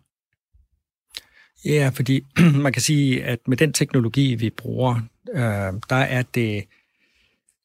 [1.64, 2.20] Ja, fordi
[2.64, 4.94] man kan sige, at med den teknologi, vi bruger,
[5.35, 6.64] øh, der er det,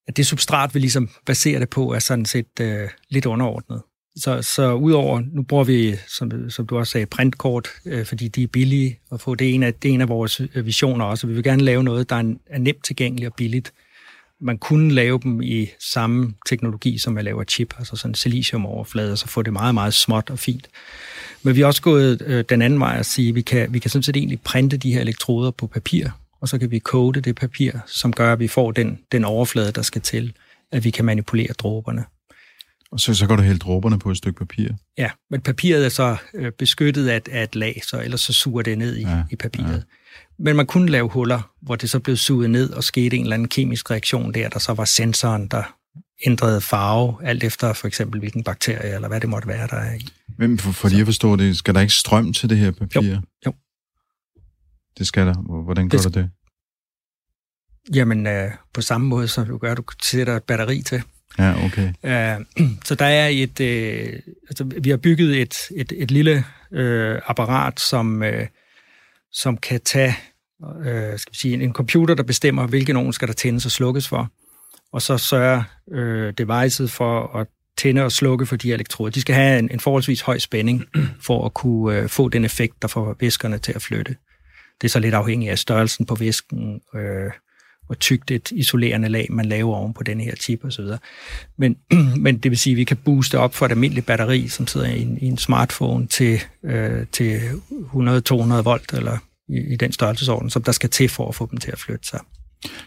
[0.07, 3.81] at det substrat, vi ligesom baserer det på, er sådan set øh, lidt underordnet.
[4.17, 8.43] Så, så udover, nu bruger vi, som, som du også sagde, printkort, øh, fordi de
[8.43, 9.36] er billige at få.
[9.36, 11.27] Det er, en af, det er en af vores øh, visioner også.
[11.27, 13.73] Vi vil gerne lave noget, der er, er nemt tilgængeligt og billigt.
[14.41, 19.12] Man kunne lave dem i samme teknologi, som man laver chip, altså sådan en siliciumoverflade,
[19.12, 20.67] og så få det meget, meget småt og fint.
[21.43, 23.80] Men vi har også gået øh, den anden vej at sige, at vi kan, vi
[23.80, 26.10] kan sådan set egentlig printe de her elektroder på papir,
[26.41, 29.71] og så kan vi kode det papir, som gør, at vi får den, den overflade,
[29.71, 30.34] der skal til,
[30.71, 32.03] at vi kan manipulere dråberne.
[32.91, 34.69] Og så, så går du helt dråberne på et stykke papir?
[34.97, 38.62] Ja, men papiret er så øh, beskyttet af, af et lag, så ellers så suger
[38.62, 39.76] det ned i, ja, i papiret.
[39.76, 40.43] Ja.
[40.43, 43.34] Men man kunne lave huller, hvor det så blev suget ned og skete en eller
[43.34, 45.78] anden kemisk reaktion der, der så var sensoren, der
[46.26, 49.95] ændrede farve, alt efter for eksempel hvilken bakterie eller hvad det måtte være, der er
[49.95, 50.08] i.
[50.38, 53.02] Men for, for lige at forstå det, skal der ikke strøm til det her papir?
[53.02, 53.54] Jo, jo.
[54.97, 55.63] Det skal der.
[55.63, 56.30] Hvordan gør det, du det?
[57.95, 61.04] Jamen, øh, på samme måde, som du gør, du sætter et batteri til.
[61.39, 61.88] Ja, okay.
[62.04, 62.45] Uh,
[62.88, 64.19] så der er et, uh,
[64.50, 68.45] altså, vi har bygget et, et, et lille uh, apparat, som, uh,
[69.32, 70.15] som kan tage
[70.60, 73.71] uh, skal vi sige, en, en computer, der bestemmer, hvilke nogen skal der tændes og
[73.71, 74.32] slukkes for,
[74.91, 77.47] og så sørger uh, devicet for at
[77.78, 79.12] tænde og slukke for de elektroder.
[79.12, 80.84] De skal have en, en forholdsvis høj spænding
[81.28, 84.15] for at kunne uh, få den effekt, der får væskerne til at flytte.
[84.82, 87.32] Det er så lidt afhængigt af størrelsen på væsken, uh,
[87.88, 90.86] hvor tykt et isolerende lag man laver oven på den her chip osv.
[91.58, 91.78] Men,
[92.26, 94.88] men det vil sige, at vi kan booste op for et almindeligt batteri, som sidder
[94.88, 99.17] i en, i en smartphone til, øh, til 100-200 volt, eller
[99.50, 102.08] i, i den størrelsesorden, som der skal til for at få dem til at flytte
[102.08, 102.19] sig.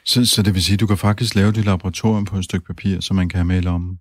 [0.05, 2.67] Så, så det vil sige, at du kan faktisk lave dit laboratorium på et stykke
[2.67, 3.99] papir, som man kan have med om?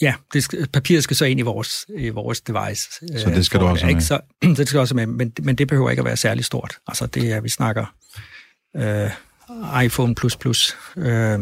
[0.00, 2.88] Ja, det skal, papiret skal så ind i vores, i vores device.
[3.18, 4.00] Så det skal du også med?
[4.00, 6.78] Så, det skal også med, men, men det behøver ikke at være særlig stort.
[6.86, 7.94] Altså det er, vi snakker
[8.76, 9.10] øh,
[9.84, 10.14] iPhone++,
[10.96, 11.40] øh,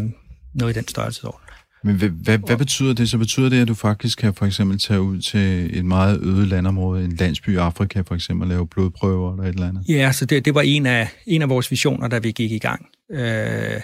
[0.55, 1.41] noget i den størrelsesorden.
[1.85, 3.11] Men hvad, hvad, hvad betyder det?
[3.11, 6.47] Så betyder det, at du faktisk kan for eksempel tage ud til et meget øde
[6.47, 9.85] landområde, en landsby i Afrika for eksempel, og lave blodprøver eller et eller andet?
[9.89, 12.59] Ja, så det, det var en af, en af vores visioner, da vi gik i
[12.59, 12.87] gang.
[13.13, 13.81] Øh,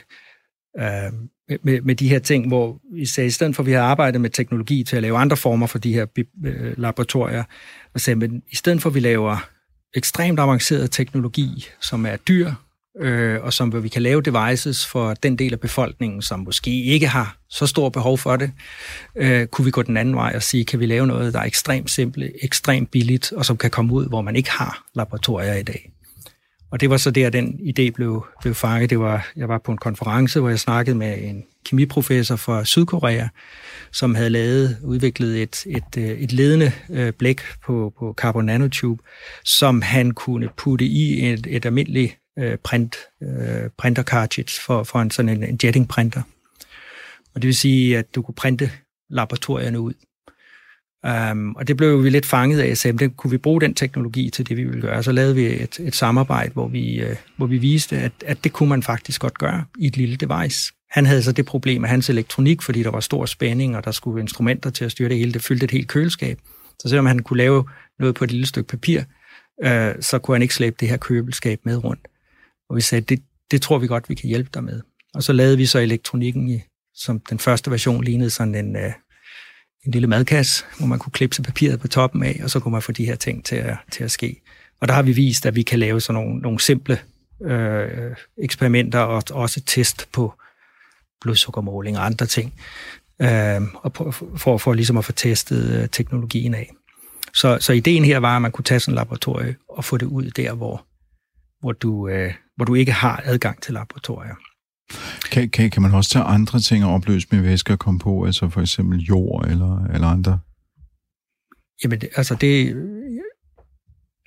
[0.78, 1.12] øh,
[1.62, 4.20] med, med de her ting, hvor vi sagde, i stedet for at vi har arbejdet
[4.20, 6.06] med teknologi til at lave andre former for de her
[6.44, 7.44] øh, laboratorier,
[7.94, 9.48] og sagde, men i stedet for at vi laver
[9.94, 12.52] ekstremt avanceret teknologi, som er dyr,
[13.00, 17.06] øh, og som vi kan lave devices for den del af befolkningen, som måske ikke
[17.06, 18.50] har så stor behov for det,
[19.16, 21.44] øh, kunne vi gå den anden vej og sige, kan vi lave noget, der er
[21.44, 25.62] ekstremt simpelt, ekstremt billigt, og som kan komme ud, hvor man ikke har laboratorier i
[25.62, 25.90] dag.
[26.70, 28.90] Og det var så der, den idé blev, blev fanget.
[28.90, 33.28] Det var, jeg var på en konference, hvor jeg snakkede med en kemiprofessor fra Sydkorea,
[33.92, 39.02] som havde lavet, udviklet et, et, øh, et ledende øh, blæk på, på carbon nanotube,
[39.44, 45.00] som han kunne putte i et, et almindeligt øh, print, øh, printer cartridge for, for
[45.00, 46.22] en sådan en, en jetting printer.
[47.34, 48.70] Og det vil sige, at du kunne printe
[49.10, 49.94] laboratorierne ud.
[51.32, 54.30] Um, og det blev vi lidt fanget af, så det kunne vi bruge den teknologi
[54.30, 55.02] til det, vi ville gøre.
[55.02, 58.52] Så lavede vi et, et samarbejde, hvor vi, uh, hvor vi viste, at, at det
[58.52, 60.72] kunne man faktisk godt gøre i et lille device.
[60.90, 63.90] Han havde så det problem med hans elektronik, fordi der var stor spænding, og der
[63.90, 65.32] skulle instrumenter til at styre det hele.
[65.32, 66.38] Det fyldte et helt køleskab.
[66.78, 67.64] Så selvom han kunne lave
[67.98, 69.00] noget på et lille stykke papir,
[69.64, 72.08] uh, så kunne han ikke slæbe det her køleskab med rundt.
[72.68, 74.80] Og vi sagde, det, det tror vi godt, vi kan hjælpe dig med.
[75.14, 76.60] Og så lavede vi så elektronikken, i,
[76.94, 78.92] som den første version lignede sådan en, uh,
[79.86, 82.82] en lille madkasse, hvor man kunne klippe papiret på toppen af, og så kunne man
[82.82, 84.42] få de her ting til at, til at ske.
[84.80, 87.00] Og der har vi vist, at vi kan lave sådan nogle, nogle simple
[87.42, 90.34] øh, eksperimenter og også test på
[91.20, 92.54] blodsukkermåling og andre ting,
[93.22, 96.70] øh, og for, for ligesom at få testet øh, teknologien af.
[97.34, 100.06] Så, så ideen her var, at man kunne tage sådan en laboratorie og få det
[100.06, 100.86] ud der, hvor,
[101.60, 104.34] hvor, du, øh, hvor du ikke har adgang til laboratorier.
[105.30, 108.24] Kan, kan, kan man også tage andre ting og opløse med væske og komme på,
[108.24, 110.38] altså for eksempel jord eller, eller andre?
[111.84, 112.76] Jamen, det, altså det...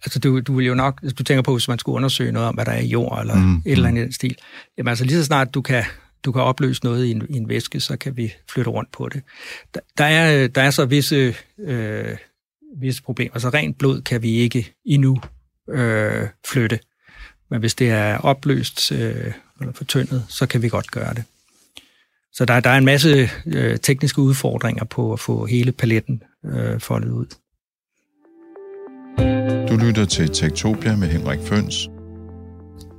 [0.05, 2.47] Altså, du, du vil jo nok, hvis du tænker på, hvis man skulle undersøge noget
[2.47, 3.55] om, hvad der er i jord, eller mm.
[3.55, 4.11] et eller andet mm.
[4.11, 4.37] stil,
[4.77, 5.83] jamen altså lige så snart du kan,
[6.23, 9.09] du kan opløse noget i en, i en væske, så kan vi flytte rundt på
[9.09, 9.23] det.
[9.73, 12.17] Der, der, er, der er så visse, øh,
[12.77, 13.33] visse problemer.
[13.33, 15.21] Altså rent blod kan vi ikke endnu
[15.69, 16.79] øh, flytte.
[17.49, 21.23] Men hvis det er opløst øh, eller fortyndet, så kan vi godt gøre det.
[22.33, 26.79] Så der, der er en masse øh, tekniske udfordringer på at få hele paletten øh,
[26.79, 27.25] foldet ud.
[29.69, 31.89] Du lytter til Tektopia med Henrik Føns.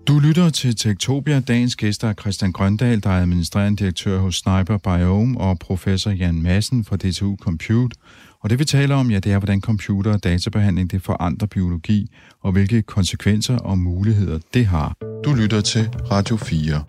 [0.09, 1.40] Du lytter til Tektopia.
[1.40, 6.42] Dagens gæster er Christian Grøndal, der er administrerende direktør hos Sniper Biome, og professor Jan
[6.42, 7.97] Madsen fra DTU Compute.
[8.40, 12.07] Og det vi taler om, ja, det er, hvordan computer- og databehandling det forandrer biologi,
[12.42, 14.94] og hvilke konsekvenser og muligheder det har.
[15.25, 16.83] Du lytter til Radio 4.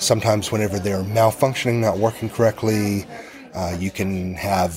[0.00, 3.04] Sometimes whenever they're malfunctioning, not working correctly,
[3.54, 4.70] uh, you can have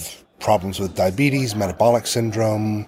[0.46, 2.86] problems with diabetes, metabolic syndrome,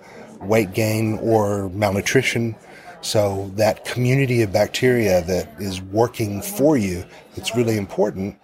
[0.50, 2.56] weight gain, or malnutrition.
[3.02, 7.06] So that community of bacteria that is working for you,
[7.36, 8.38] it's really important.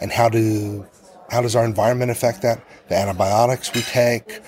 [0.00, 0.86] And how do
[1.30, 2.62] how does our environment affect that?
[2.88, 4.40] The antibiotics we take,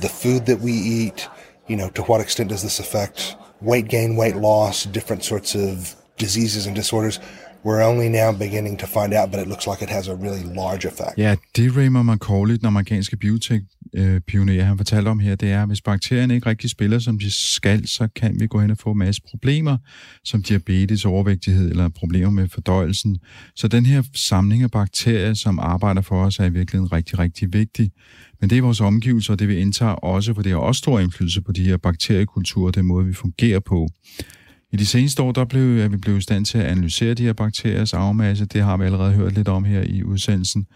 [0.00, 1.28] the food that we eat,
[1.66, 5.94] you know, to what extent does this affect weight gain, weight loss, different sorts of
[6.18, 7.18] diseases and disorders?
[7.66, 10.44] We're only now beginning to find out, but it looks like it has a really
[10.54, 11.14] large effect.
[11.18, 15.80] Ja, det Raymond McCauley, den amerikanske biotech-pioner, han fortalte om her, det er, at hvis
[15.80, 18.98] bakterierne ikke rigtig spiller, som de skal, så kan vi gå hen og få en
[18.98, 19.76] masse problemer,
[20.24, 23.18] som diabetes, overvægtighed eller problemer med fordøjelsen.
[23.56, 27.52] Så den her samling af bakterier, som arbejder for os, er i virkeligheden rigtig, rigtig
[27.52, 27.90] vigtig.
[28.40, 31.00] Men det er vores omgivelser, og det vi indtager også, for det har også stor
[31.00, 33.88] indflydelse på de her bakteriekulturer, den måde, vi fungerer på.
[34.72, 37.22] I de seneste år, der blev, er vi blevet i stand til at analysere de
[37.22, 38.44] her bakteriers arvemasse.
[38.44, 40.66] Det har vi allerede hørt lidt om her i udsendelsen.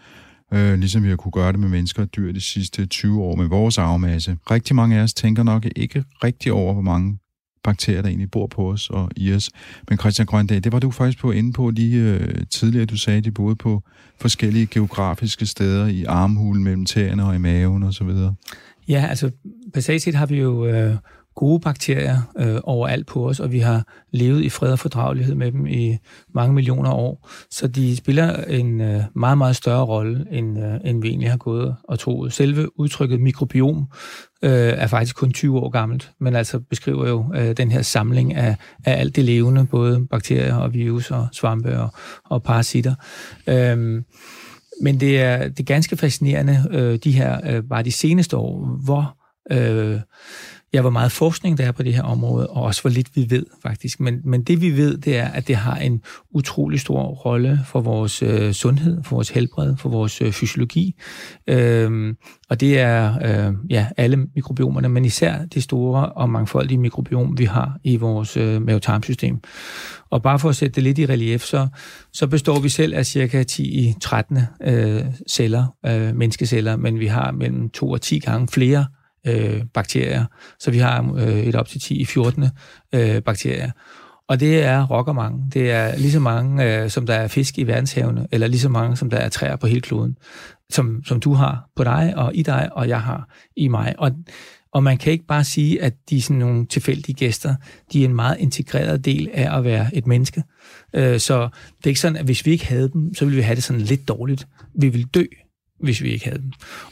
[0.53, 3.35] Øh, ligesom vi har kunne gøre det med mennesker og dyr de sidste 20 år
[3.35, 4.37] med vores arvemasse.
[4.51, 7.17] Rigtig mange af os tænker nok ikke rigtig over, hvor mange
[7.63, 9.49] bakterier, der egentlig bor på os og i os.
[9.89, 12.85] Men Christian Grøndal, det var du faktisk på inde på lige øh, tidligere.
[12.85, 13.83] Du sagde, at de boede på
[14.21, 18.09] forskellige geografiske steder i armhulen mellem tæerne og i maven osv.
[18.87, 19.31] Ja, altså
[19.73, 20.95] basalt set har vi jo øh,
[21.35, 25.51] gode bakterier øh, overalt på os, og vi har levet i fred og fordragelighed med
[25.51, 25.97] dem i
[26.33, 27.29] mange millioner år.
[27.51, 31.37] Så de spiller en øh, meget, meget større rolle, end, øh, end vi egentlig har
[31.37, 32.33] gået og troet.
[32.33, 33.87] Selve udtrykket mikrobiom
[34.43, 38.33] øh, er faktisk kun 20 år gammelt, men altså beskriver jo øh, den her samling
[38.33, 41.89] af, af alt det levende, både bakterier og virus og svampe og,
[42.25, 42.95] og parasitter.
[43.47, 44.03] Øh,
[44.81, 48.79] men det er, det er ganske fascinerende, øh, de her, øh, bare de seneste år,
[48.83, 49.17] hvor...
[49.51, 49.99] Øh,
[50.73, 53.25] ja, hvor meget forskning der er på det her område, og også hvor lidt vi
[53.29, 53.99] ved faktisk.
[53.99, 57.81] Men, men det vi ved, det er, at det har en utrolig stor rolle for
[57.81, 60.95] vores øh, sundhed, for vores helbred, for vores øh, fysiologi.
[61.47, 62.17] Øhm,
[62.49, 63.13] og det er
[63.47, 68.37] øh, ja, alle mikrobiomerne, men især det store og mangfoldige mikrobiom, vi har i vores
[68.37, 69.39] øh, mavetarmsystem.
[70.09, 71.67] Og bare for at sætte det lidt i relief, så,
[72.13, 77.07] så består vi selv af cirka 10 i 13 øh, celler, øh, menneskeceller, men vi
[77.07, 78.85] har mellem 2 og 10 gange flere
[79.27, 80.25] øh, bakterier.
[80.59, 82.45] Så vi har øh, et op til 10 i 14
[82.93, 83.71] øh, bakterier.
[84.27, 85.45] Og det er rocker mange.
[85.53, 88.69] Det er lige så mange, øh, som der er fisk i verdenshavene, eller lige så
[88.69, 90.17] mange, som der er træer på hele kloden,
[90.69, 93.95] som, som du har på dig, og i dig, og jeg har i mig.
[93.97, 94.11] Og,
[94.73, 97.55] og man kan ikke bare sige, at de er sådan nogle tilfældige gæster.
[97.93, 100.43] De er en meget integreret del af at være et menneske.
[100.95, 103.43] Øh, så det er ikke sådan, at hvis vi ikke havde dem, så ville vi
[103.43, 104.47] have det sådan lidt dårligt.
[104.75, 105.23] Vi ville dø
[105.83, 106.51] hvis vi ikke havde dem.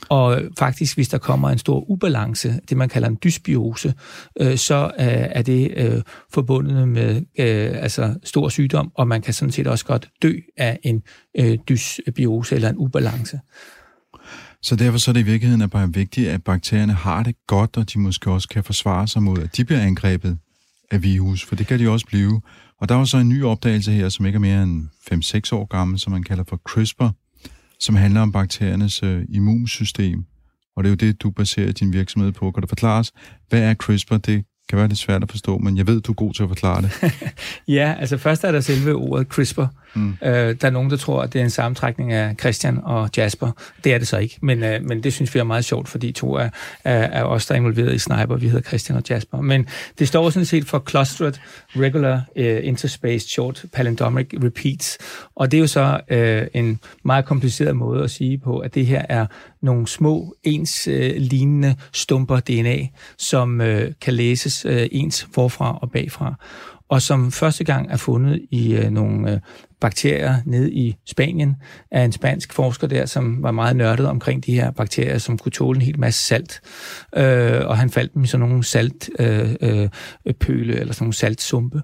[0.09, 3.93] Og faktisk, hvis der kommer en stor ubalance, det man kalder en dysbiose,
[4.39, 6.01] øh, så øh, er det øh,
[6.33, 10.79] forbundet med øh, altså stor sygdom, og man kan sådan set også godt dø af
[10.83, 11.01] en
[11.37, 13.39] øh, dysbiose eller en ubalance.
[14.61, 17.77] Så derfor så er det i virkeligheden er bare vigtigt, at bakterierne har det godt,
[17.77, 20.37] og de måske også kan forsvare sig mod, at de bliver angrebet
[20.91, 22.41] af virus, for det kan de også blive.
[22.81, 24.87] Og der var så en ny opdagelse her, som ikke er mere end
[25.53, 27.09] 5-6 år gammel, som man kalder for CRISPR,
[27.79, 30.25] som handler om bakteriernes øh, immunsystem.
[30.75, 32.51] Og det er jo det, du baserer din virksomhed på.
[32.51, 33.11] Kan du forklare os,
[33.49, 34.17] hvad er CRISPR?
[34.17, 36.49] Det kan være lidt svært at forstå, men jeg ved, du er god til at
[36.49, 36.91] forklare det.
[37.77, 39.65] ja, altså først er der selve ordet CRISPR.
[39.93, 40.17] Mm.
[40.23, 43.51] Øh, der er nogen, der tror, at det er en sammentrækning af Christian og Jasper.
[43.83, 46.11] Det er det så ikke, men, øh, men det synes vi er meget sjovt, fordi
[46.11, 46.49] to er,
[46.83, 48.35] er, er os, der er involveret i Sniper.
[48.35, 49.41] Vi hedder Christian og Jasper.
[49.41, 49.67] Men
[49.99, 51.33] det står sådan set for Clustered
[51.75, 54.97] Regular uh, Interspaced Short Palindromic Repeats.
[55.35, 58.85] Og det er jo så øh, en meget kompliceret måde at sige på, at det
[58.85, 59.25] her er
[59.61, 65.91] nogle små ens øh, lignende stumper DNA, som øh, kan læses øh, ens forfra og
[65.91, 66.35] bagfra
[66.89, 69.39] og som første gang er fundet i øh, nogle øh,
[69.81, 71.55] bakterier ned i Spanien
[71.91, 75.51] af en spansk forsker der, som var meget nørdet omkring de her bakterier, som kunne
[75.51, 76.61] tåle en hel masse salt.
[77.15, 79.89] Øh, og han faldt dem i sådan nogle saltpøle øh,
[80.25, 81.81] øh, pøle, eller sådan nogle saltsumpe.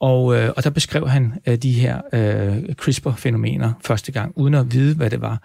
[0.00, 4.72] Og, øh, og der beskrev han øh, de her øh, CRISPR-fænomener første gang, uden at
[4.72, 5.42] vide, hvad det var.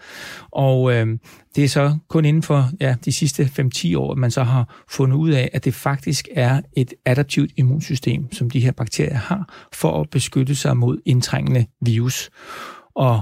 [0.51, 1.07] Og øh,
[1.55, 4.83] det er så kun inden for ja, de sidste 5-10 år, at man så har
[4.89, 9.67] fundet ud af, at det faktisk er et adaptivt immunsystem, som de her bakterier har,
[9.73, 12.29] for at beskytte sig mod indtrængende virus.
[12.95, 13.21] Og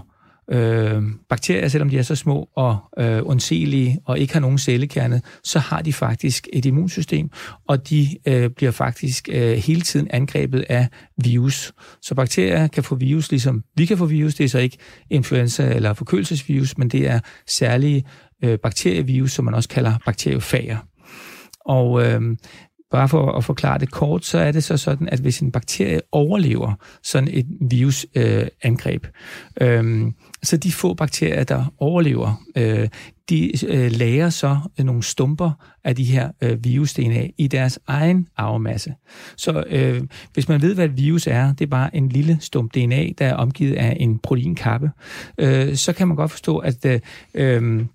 [0.52, 5.22] øh, bakterier, selvom de er så små og øh, undselige og ikke har nogen cellekerne,
[5.44, 7.30] så har de faktisk et immunsystem,
[7.68, 10.88] og de øh, bliver faktisk øh, hele tiden angrebet af
[11.24, 11.74] virus.
[12.02, 14.36] Så bakterier kan få virus, ligesom vi kan få virus.
[14.36, 14.78] Det er så ikke
[15.10, 18.04] influenza eller forkølelsesvirus, men det er særlige
[18.44, 20.78] øh, bakterievirus, som man også kalder bakteriofager.
[21.66, 22.22] Og øh,
[22.94, 26.02] Bare for at forklare det kort, så er det så sådan, at hvis en bakterie
[26.12, 29.08] overlever sådan et virusangreb,
[29.62, 30.12] øh, øh,
[30.44, 32.88] så de få bakterier, der overlever, øh,
[33.30, 35.52] de øh, lærer så nogle stumper
[35.84, 38.94] af de her øh, virus-DNA i deres egen arvemasse.
[39.38, 40.02] Så øh,
[40.34, 43.26] hvis man ved, hvad et virus er, det er bare en lille stump DNA, der
[43.26, 44.92] er omgivet af en proteinkappe,
[45.38, 47.00] øh, så kan man godt forstå, at øh,
[47.34, 47.86] øh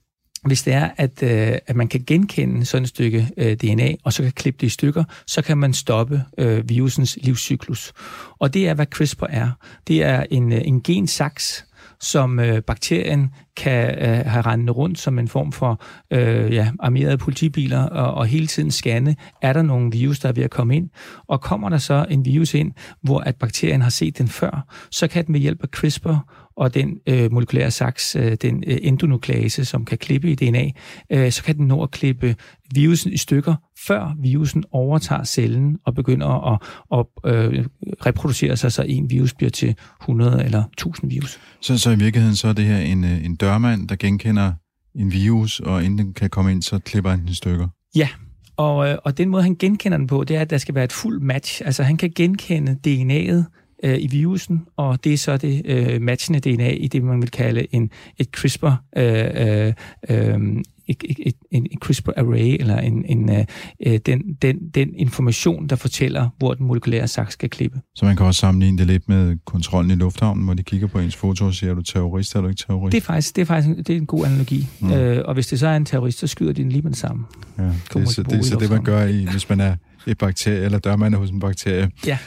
[0.44, 4.12] hvis det er, at, øh, at man kan genkende sådan et stykke øh, DNA, og
[4.12, 7.92] så kan klippe det i stykker, så kan man stoppe øh, virusens livscyklus.
[8.38, 9.50] Og det er, hvad CRISPR er.
[9.88, 11.64] Det er en, øh, en gensaks,
[12.00, 17.18] som øh, bakterien kan øh, have rendende rundt som en form for øh, ja, armerede
[17.18, 20.76] politibiler og, og hele tiden scanne, er der nogle virus, der er ved at komme
[20.76, 20.90] ind.
[21.26, 22.72] Og kommer der så en virus ind,
[23.02, 26.16] hvor at bakterien har set den før, så kan den ved hjælp af CRISPR
[26.58, 30.70] og den øh, molekylære saks, øh, den øh, endonuklease, som kan klippe i DNA,
[31.10, 32.36] øh, så kan den nå at klippe
[32.74, 33.54] virusen i stykker,
[33.86, 36.58] før virusen overtager cellen og begynder at,
[36.92, 37.64] at øh,
[38.06, 41.38] reproducere sig, så en virus bliver til 100 eller 1000 virus.
[41.60, 44.52] Så, så i virkeligheden så er det her en, øh, en dørmand, der genkender
[44.94, 47.68] en virus, og inden den kan komme ind, så klipper han den i stykker?
[47.96, 48.08] Ja,
[48.56, 50.84] og, øh, og den måde, han genkender den på, det er, at der skal være
[50.84, 51.62] et fuldt match.
[51.64, 53.44] Altså, han kan genkende DNA'et
[53.84, 57.30] øh, i virusen, og det er så det øh, matchende DNA i det, man vil
[57.30, 59.72] kalde en, et CRISPR øh, øh,
[60.08, 60.38] øh,
[60.88, 63.30] et, et, en, en CRISPR array, eller en, en,
[63.86, 67.80] øh, den, den, den information, der fortæller, hvor den molekylære saks skal klippe.
[67.94, 70.98] Så man kan også sammenligne det lidt med kontrollen i lufthavnen, hvor de kigger på
[70.98, 72.92] ens foto og siger, er du terrorist eller ikke terrorist?
[72.92, 74.66] Det er faktisk, det er faktisk det er en god analogi.
[74.80, 74.92] Mm.
[74.92, 76.98] Øh, og hvis det så er en terrorist, så skyder de den lige med det
[76.98, 77.24] samme.
[77.58, 79.76] Ja, det, er, så, det er så det, man gør, i, hvis man er
[80.06, 81.90] et bakterie, eller dørmand hos en bakterie.
[82.06, 82.18] Ja.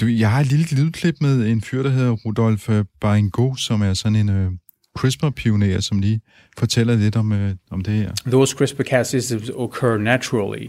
[0.00, 3.82] Du, jeg har et lille lydklip med en fyr, der hedder Rudolf øh, Baringo, som
[3.82, 4.50] er sådan en øh,
[4.98, 6.20] CRISPR-pioner, som lige
[6.58, 8.10] fortæller lidt om, øh, om det her.
[8.26, 10.68] Those CRISPR-Cas systems occur naturally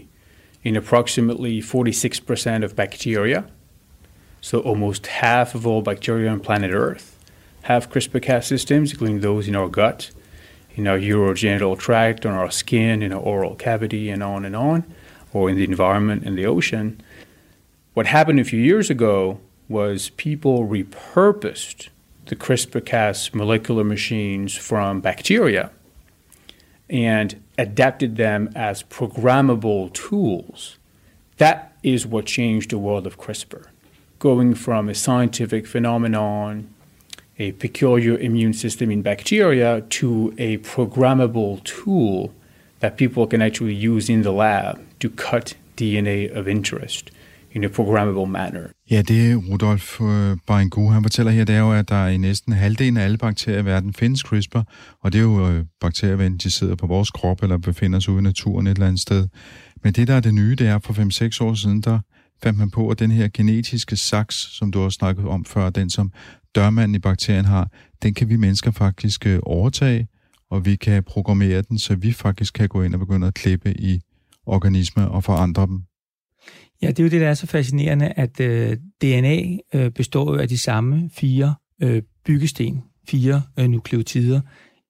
[0.64, 3.42] in approximately 46% of bacteria.
[4.40, 7.04] So almost half of all bacteria on planet Earth
[7.62, 10.12] have CRISPR-Cas systems, including those in our gut,
[10.76, 14.84] in our urogenital tract, on our skin, in our oral cavity, and on and on,
[15.32, 17.00] or in the environment in the ocean.
[17.96, 19.40] What happened a few years ago
[19.70, 21.88] was people repurposed
[22.26, 25.70] the CRISPR Cas molecular machines from bacteria
[26.90, 30.76] and adapted them as programmable tools.
[31.38, 33.64] That is what changed the world of CRISPR,
[34.18, 36.68] going from a scientific phenomenon,
[37.38, 42.34] a peculiar immune system in bacteria, to a programmable tool
[42.80, 47.10] that people can actually use in the lab to cut DNA of interest
[47.56, 48.60] in a programmable manner.
[48.90, 52.52] Ja, det Rudolf øh, Baringo, han fortæller her, det er jo, at der i næsten
[52.52, 54.60] halvdelen af alle bakterier i verden findes CRISPR,
[55.00, 58.20] og det er jo øh, bakterier, de sidder på vores krop eller befinder sig ude
[58.20, 59.28] i naturen et eller andet sted.
[59.82, 61.98] Men det, der er det nye, det er for 5-6 år siden, der
[62.42, 65.90] fandt man på, at den her genetiske saks, som du har snakket om før, den
[65.90, 66.12] som
[66.54, 67.70] dørmanden i bakterien har,
[68.02, 70.08] den kan vi mennesker faktisk øh, overtage,
[70.50, 73.80] og vi kan programmere den, så vi faktisk kan gå ind og begynde at klippe
[73.80, 74.00] i
[74.46, 75.82] organismer og forandre dem.
[76.82, 79.42] Ja, det er jo det, der er så fascinerende, at øh, DNA
[79.74, 84.40] øh, består jo af de samme fire øh, byggesten, fire øh, nukleotider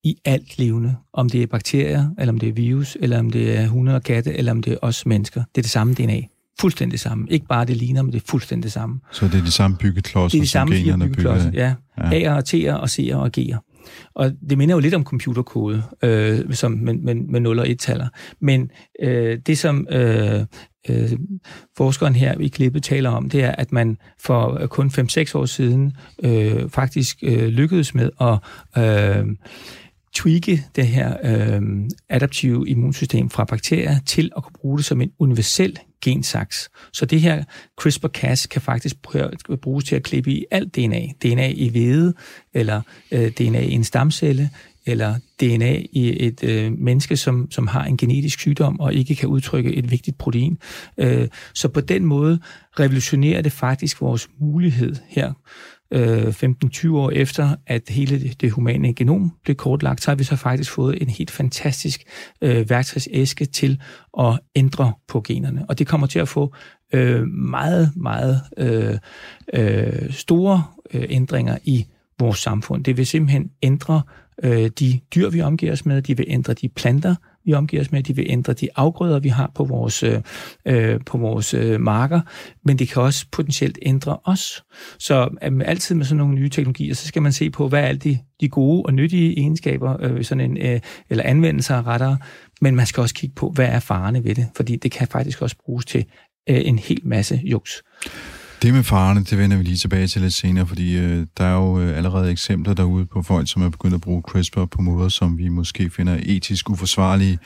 [0.05, 0.97] i alt levende.
[1.13, 4.03] Om det er bakterier, eller om det er virus, eller om det er hunde og
[4.03, 5.41] katte, eller om det er os mennesker.
[5.55, 6.21] Det er det samme DNA.
[6.61, 7.27] Fuldstændig det samme.
[7.31, 9.01] Ikke bare det ligner, men det er fuldstændig det samme.
[9.13, 11.53] Så det er de samme byggeklodser, Det er de samme som generne bygger af?
[11.55, 11.75] ja.
[11.99, 13.66] A'er og T'er og C'er og G'er.
[14.15, 18.09] Og det minder jo lidt om computerkode, øh, som med, med, med 0 og 1-taller.
[18.41, 18.71] Men
[19.03, 20.41] øh, det, som øh,
[20.89, 21.13] øh,
[21.77, 25.45] forskeren her i klippet taler om, det er, at man for øh, kun 5-6 år
[25.45, 25.93] siden
[26.25, 28.39] øh, faktisk øh, lykkedes med at
[28.83, 29.27] øh,
[30.17, 31.63] tweake det her øh,
[32.09, 36.71] adaptive immunsystem fra bakterier til at kunne bruge det som en universel gensaks.
[36.93, 37.45] Så det her
[37.81, 38.97] CRISPR-Cas kan faktisk
[39.63, 41.07] bruges til at klippe i alt DNA.
[41.23, 42.15] DNA i hvede,
[42.55, 44.51] eller øh, DNA i en stamcelle,
[44.87, 49.29] eller DNA i et øh, menneske, som, som har en genetisk sygdom og ikke kan
[49.29, 50.59] udtrykke et vigtigt protein.
[50.99, 52.41] Øh, så på den måde
[52.81, 55.33] revolutionerer det faktisk vores mulighed her
[55.91, 60.25] øh, 15-20 år efter, at hele det, det humane genom blev kortlagt, så har vi
[60.25, 62.05] så faktisk fået en helt fantastisk
[62.43, 63.81] øh, værktøjsæske til
[64.21, 65.65] at ændre på generne.
[65.69, 66.55] Og det kommer til at få
[66.93, 68.99] øh, meget, meget øh,
[69.55, 70.65] øh, store
[70.95, 71.87] øh, ændringer i
[72.19, 72.85] vores samfund.
[72.85, 74.03] Det vil simpelthen ændre
[74.43, 77.15] øh, de dyr, vi omgiver os med, de vil ændre de planter,
[77.47, 80.21] vi omgiver os med, de vil ændre de afgrøder, vi har på vores, øh,
[80.67, 82.21] øh, på vores øh, marker,
[82.65, 84.65] men det kan også potentielt ændre os.
[84.99, 87.87] Så øh, altid med sådan nogle nye teknologier, så skal man se på, hvad er
[87.87, 90.81] alle de, de gode og nyttige egenskaber, øh, sådan en, øh,
[91.11, 92.19] eller anvendelser rettere,
[92.61, 95.43] men man skal også kigge på, hvad er farerne ved det, fordi det kan faktisk
[95.43, 96.05] også bruges til
[96.51, 97.83] øh, en hel masse juks.
[98.63, 101.55] Det med farerne, det vender vi lige tilbage til lidt senere, fordi øh, der er
[101.55, 105.09] jo øh, allerede eksempler derude på folk, som er begyndt at bruge CRISPR på måder,
[105.09, 107.39] som vi måske finder etisk uforsvarlige.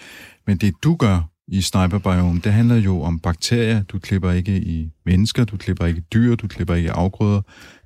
[0.46, 3.82] Men det du gør i sniperbiome, det handler jo om bakterier.
[3.82, 7.40] Du klipper ikke i mennesker, du klipper ikke i dyr, du klipper ikke i afgrøder.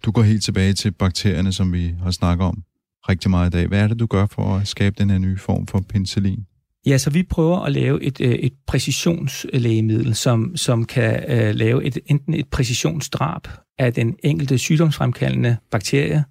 [0.04, 2.62] Du går helt tilbage til bakterierne, som vi har snakket om
[3.08, 3.66] rigtig meget i dag.
[3.66, 6.46] Hvad er det, du gør for at skabe den her nye form for penicillin?
[6.87, 11.85] Ja, så vi prøver at lave et, øh, et præcisionslægemiddel, som, som kan uh, lave
[11.85, 16.24] et, enten et præcisionsdrab af den enkelte sygdomsfremkaldende bakterie,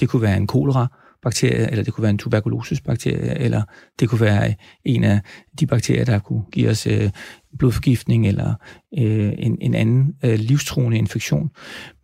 [0.00, 0.86] det kunne være en kolera,
[1.22, 3.62] bakterie, eller det kunne være en tuberkulosisbakterie, eller
[4.00, 5.20] det kunne være en af
[5.60, 7.10] de bakterier, der kunne give os øh,
[7.58, 8.54] blodforgiftning eller
[8.98, 11.50] øh, en, en anden øh, livstruende infektion.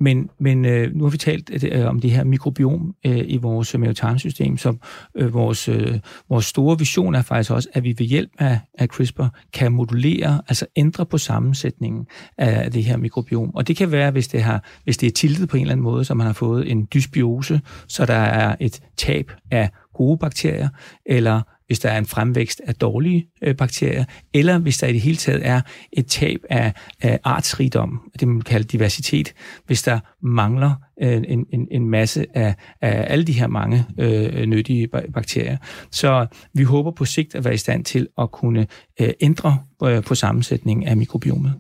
[0.01, 3.37] Men, men øh, nu har vi talt øh, øh om det her mikrobiom øh, i
[3.37, 4.81] vores øh, mavetarmsystem, som
[5.17, 5.99] øh, vores, øh,
[6.29, 10.43] vores store vision er faktisk også, at vi ved hjælp af, af CRISPR kan modulere,
[10.49, 12.07] altså ændre på sammensætningen
[12.39, 13.55] af det her mikrobiom.
[13.55, 15.85] Og det kan være, hvis det, har, hvis det er tiltet på en eller anden
[15.85, 20.69] måde, så man har fået en dysbiose, så der er et tab af gode bakterier,
[21.07, 24.05] eller hvis der er en fremvækst af dårlige øh, bakterier,
[24.35, 25.61] eller hvis der i det hele taget er
[25.93, 29.35] et tab af, af artsrigdom, det man kalder diversitet,
[29.66, 34.47] hvis der mangler øh, en, en, en masse af, af alle de her mange øh,
[34.47, 35.57] nyttige bakterier.
[35.91, 38.66] Så vi håber på sigt at være i stand til at kunne
[39.01, 41.55] øh, ændre øh, på sammensætningen af mikrobiomet.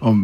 [0.00, 0.16] Og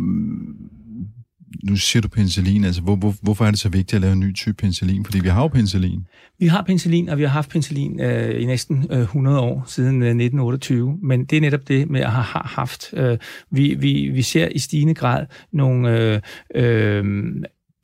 [1.64, 4.20] nu siger du penicillin, altså hvor, hvor, hvorfor er det så vigtigt at lave en
[4.20, 5.04] ny type penicillin?
[5.04, 6.06] Fordi vi har jo penicillin.
[6.38, 10.02] Vi har penicillin, og vi har haft penicillin øh, i næsten øh, 100 år, siden
[10.02, 12.90] øh, 1928, men det er netop det med at have har haft.
[12.92, 13.18] Øh,
[13.50, 16.20] vi, vi, vi ser i stigende grad nogle øh,
[16.54, 17.04] øh,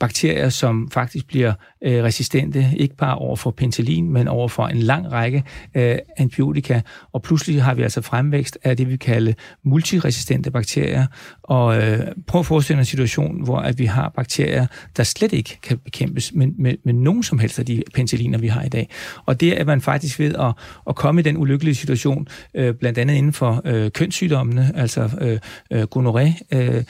[0.01, 1.53] bakterier, som faktisk bliver
[1.85, 6.81] øh, resistente, ikke bare over for penicillin, men over for en lang række øh, antibiotika.
[7.13, 9.33] Og pludselig har vi altså fremvækst af det, vi kalder
[9.63, 11.07] multiresistente bakterier.
[11.43, 14.67] Og øh, prøv at forestille en situation, hvor at vi har bakterier,
[14.97, 18.49] der slet ikke kan bekæmpes med, med, med nogen som helst af de penicilliner, vi
[18.49, 18.91] har i dag.
[19.27, 20.53] Og det er man faktisk ved at,
[20.89, 25.39] at komme i den ulykkelige situation, øh, blandt andet inden for øh, kønssygdommene, altså øh,
[25.71, 26.85] øh, gonoré øh,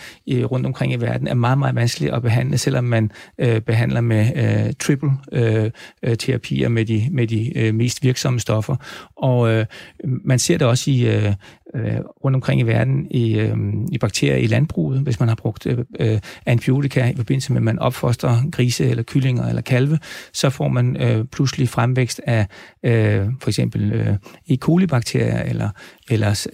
[0.45, 4.31] rundt omkring i verden, er meget, meget vanskeligt at behandle, selvom man øh, behandler med
[4.37, 5.71] øh, triple øh,
[6.03, 8.77] øh, terapier med de, med de øh, mest virksomme stoffer.
[9.17, 9.67] Og øh,
[10.05, 11.33] man ser det også i øh,
[11.75, 13.57] øh rundt omkring i verden i, øh,
[13.93, 17.65] i bakterier i landbruget, hvis man har brugt øh, øh antibiotika i forbindelse med, at
[17.65, 19.99] man opfoster grise eller kyllinger eller kalve,
[20.33, 22.47] så får man øh, pludselig fremvækst af
[22.83, 24.15] øh, for eksempel øh,
[24.49, 24.57] E.
[24.57, 25.69] coli-bakterier eller,
[26.11, 26.49] eller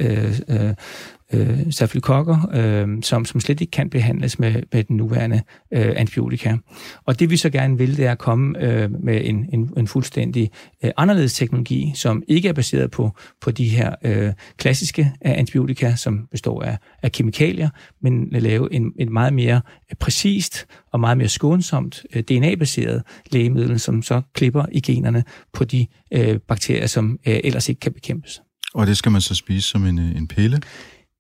[1.33, 6.57] øh, stafylokokker, øh, som, som slet ikke kan behandles med, med den nuværende øh, antibiotika.
[7.05, 9.87] Og det vi så gerne vil, det er at komme øh, med en, en, en
[9.87, 10.51] fuldstændig
[10.85, 13.11] øh, anderledes teknologi, som ikke er baseret på,
[13.41, 17.69] på de her øh, klassiske øh, antibiotika, som består af, af kemikalier,
[18.03, 19.61] men at lave en, en meget mere
[19.91, 23.03] øh, præcist og meget mere skånsomt øh, DNA-baseret
[23.33, 27.93] lægemiddel, som så klipper i generne på de øh, bakterier, som øh, ellers ikke kan
[27.93, 28.43] bekæmpes.
[28.75, 30.61] Og det skal man så spise som en, øh, en pille?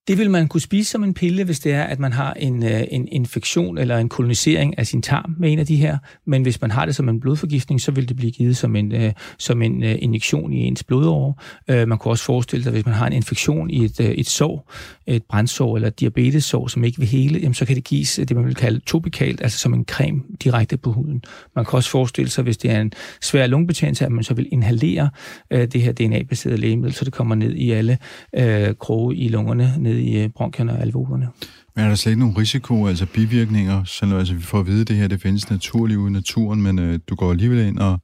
[0.09, 2.65] Det vil man kunne spise som en pille, hvis det er, at man har en,
[2.65, 5.99] øh, en infektion eller en kolonisering af sin tarm med en af de her.
[6.27, 8.93] Men hvis man har det som en blodforgiftning, så vil det blive givet som en,
[8.93, 11.43] øh, som en øh, injektion i ens blodår.
[11.69, 14.27] Øh, man kunne også forestille sig, hvis man har en infektion i et, øh, et
[14.27, 14.73] sår,
[15.07, 18.29] et brændsår eller et diabetessår, som ikke vil hele, jamen, så kan det gives øh,
[18.29, 21.23] det, man vil kalde topikalt, altså som en creme direkte på huden.
[21.57, 24.49] Man kan også forestille sig, hvis det er en svær lungebetændelse, at man så vil
[24.53, 25.11] inhalere
[25.51, 27.99] det her DNA-baserede lægemiddel, så det kommer ned i alle
[28.37, 31.29] øh, kroge i lungerne, ned i øh, bronkierne og alveolerne.
[31.77, 34.81] Men er der slet ikke nogen risiko, altså bivirkninger, selvom altså, vi får at vide,
[34.81, 37.79] at det her det findes naturligt ude i naturen, men øh, du går alligevel ind
[37.79, 37.99] og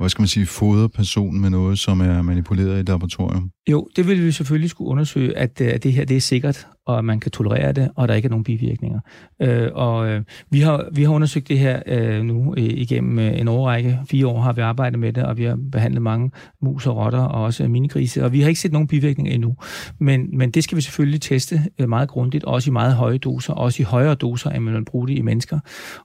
[0.00, 3.50] hvad skal man sige, fodre personen med noget, som er manipuleret i et laboratorium?
[3.70, 6.66] Jo, det vil vi selvfølgelig skulle undersøge, at, øh, at det her det er sikkert,
[6.90, 9.00] og at man kan tolerere det, og der ikke er nogen bivirkninger.
[9.42, 13.40] Øh, og øh, vi, har, vi har undersøgt det her øh, nu øh, igennem øh,
[13.40, 13.98] en årrække.
[14.10, 16.30] Fire år har vi arbejdet med det, og vi har behandlet mange
[16.62, 19.56] mus og rotter, og også minigrise, og vi har ikke set nogen bivirkninger endnu.
[19.98, 23.52] Men, men det skal vi selvfølgelig teste øh, meget grundigt, også i meget høje doser,
[23.52, 25.58] også i højere doser, end man vil bruge det i mennesker.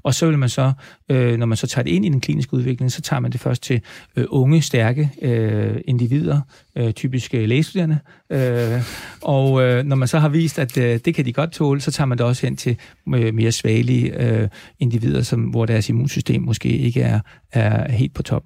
[0.04, 0.72] Og så vil man så,
[1.10, 3.40] øh, når man så tager det ind i den kliniske udvikling, så tager man det
[3.40, 3.82] først til
[4.16, 6.42] øh, unge, stærke øh, individer,
[6.76, 8.00] øh, typisk øh, lægestuderende.
[8.30, 8.82] Øh,
[9.22, 11.92] og øh, når man så har vist, at øh, det kan de godt tåle, så
[11.92, 12.78] tager man det også hen til
[13.16, 14.50] øh, mere svagelige øh,
[14.80, 17.20] individer, som, hvor deres immunsystem måske ikke er,
[17.52, 18.44] er helt på top.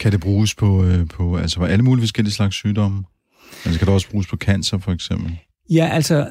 [0.00, 3.04] Kan det bruges på, øh, på altså, alle mulige forskellige slags sygdomme?
[3.64, 5.38] Altså kan det også bruges på cancer, for eksempel?
[5.70, 6.30] Ja, altså,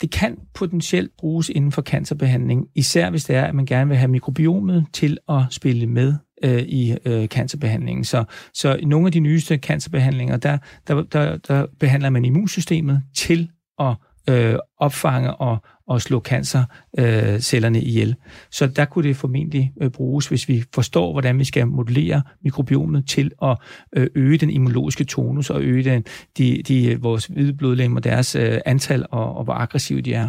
[0.00, 3.96] det kan potentielt bruges inden for cancerbehandling, især hvis det er, at man gerne vil
[3.96, 6.14] have mikrobiomet til at spille med
[6.44, 8.04] øh, i øh, cancerbehandlingen.
[8.04, 8.24] Så,
[8.54, 13.50] så i nogle af de nyeste cancerbehandlinger, der, der, der, der behandler man immunsystemet til
[13.80, 13.94] at
[14.28, 18.14] øh, opfange og, og slå cancercellerne øh, ihjel.
[18.50, 23.08] Så der kunne det formentlig øh, bruges, hvis vi forstår, hvordan vi skal modellere mikrobiomet
[23.08, 23.56] til at
[23.96, 26.04] øh, øge den immunologiske tonus og øge den,
[26.38, 30.28] de, de, vores hvide blodlemmer, deres øh, antal og, og hvor aggressive de er.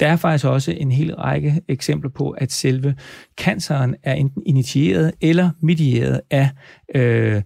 [0.00, 2.94] Der er faktisk også en hel række eksempler på, at selve
[3.36, 6.50] canceren er enten initieret eller medieret af
[6.94, 7.42] øh,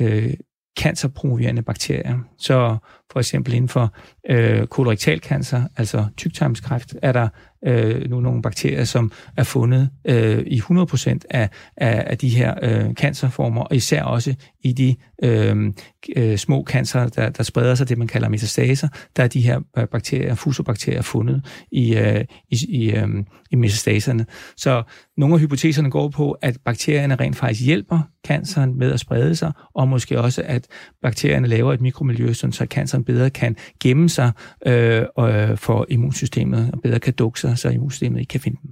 [0.00, 0.34] øh,
[0.76, 2.18] cancerpromoverende bakterier.
[2.38, 2.76] Så
[3.12, 3.94] for eksempel inden for
[4.30, 7.28] øh, kolorektal cancer, altså tyktarmskræft, er der
[7.66, 12.54] øh, nu nogle bakterier, som er fundet øh, i 100% af, af, af de her
[12.62, 14.34] øh, cancerformer, og især også
[14.66, 15.72] i de øh,
[16.16, 19.60] øh, små cancer, der, der spreder sig, det man kalder metastaser, der er de her
[19.78, 23.08] øh, bakterier, fusobakterier, fundet i, øh, i, i, øh,
[23.50, 24.26] i metastaserne.
[24.56, 24.82] Så
[25.16, 29.52] nogle af hypoteserne går på, at bakterierne rent faktisk hjælper canceren med at sprede sig,
[29.74, 30.66] og måske også, at
[31.02, 34.32] bakterierne laver et mikromiljø, så canceren bedre kan gemme sig
[34.66, 38.70] øh, øh, for immunsystemet, og bedre kan dukke sig, så immunsystemet ikke kan finde dem.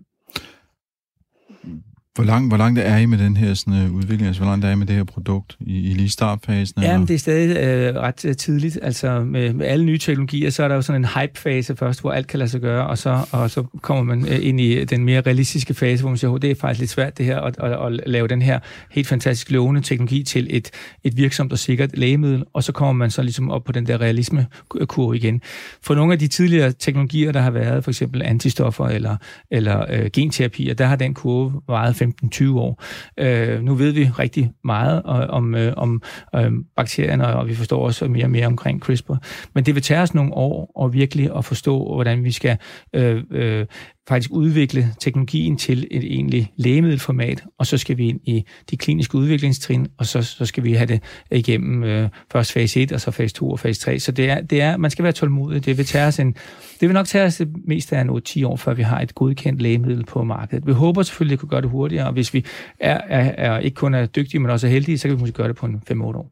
[2.14, 4.26] Hvor langt, hvor langt er I med den her sådan, uh, udvikling?
[4.26, 5.56] Altså, hvor langt er I med det her produkt?
[5.60, 6.82] I, I lige startfasen?
[6.82, 8.78] Ja, men det er stadig øh, ret øh, tidligt.
[8.82, 12.12] Altså, med, med alle nye teknologier, så er der jo sådan en hype-fase først, hvor
[12.12, 15.04] alt kan lade sig gøre, og så, og så kommer man øh, ind i den
[15.04, 17.86] mere realistiske fase, hvor man siger, det er faktisk lidt svært det her, at, at,
[17.86, 18.58] at lave den her
[18.90, 20.70] helt fantastisk lovende teknologi til et,
[21.04, 24.00] et virksomt og sikkert lægemiddel, og så kommer man så ligesom op på den der
[24.00, 25.40] realisme-kurve igen.
[25.82, 29.16] For nogle af de tidligere teknologier, der har været, for eksempel antistoffer eller,
[29.50, 32.82] eller øh, genterapier, der har den kurve varet 15-20 år.
[33.18, 36.02] Øh, nu ved vi rigtig meget øh, om, øh, om
[36.34, 39.14] øh, bakterierne, og vi forstår også mere og mere omkring CRISPR.
[39.54, 42.56] Men det vil tage os nogle år at virkelig at forstå, hvordan vi skal
[42.94, 43.66] øh, øh,
[44.08, 49.14] faktisk udvikle teknologien til et egentlig lægemiddelformat, og så skal vi ind i de kliniske
[49.14, 53.10] udviklingstrin, og så, så skal vi have det igennem øh, først fase 1, og så
[53.10, 53.98] fase 2 og fase 3.
[53.98, 55.64] Så det er, det er, man skal være tålmodig.
[55.64, 56.32] Det vil, tage os en,
[56.80, 59.14] det vil nok tage os det mest af en 10 år, før vi har et
[59.14, 60.66] godkendt lægemiddel på markedet.
[60.66, 62.44] Vi håber selvfølgelig, at vi kunne gøre det hurtigere, og hvis vi
[62.80, 65.36] er, er, er ikke kun er dygtige, men også er heldige, så kan vi måske
[65.36, 66.30] gøre det på en 5-8 år.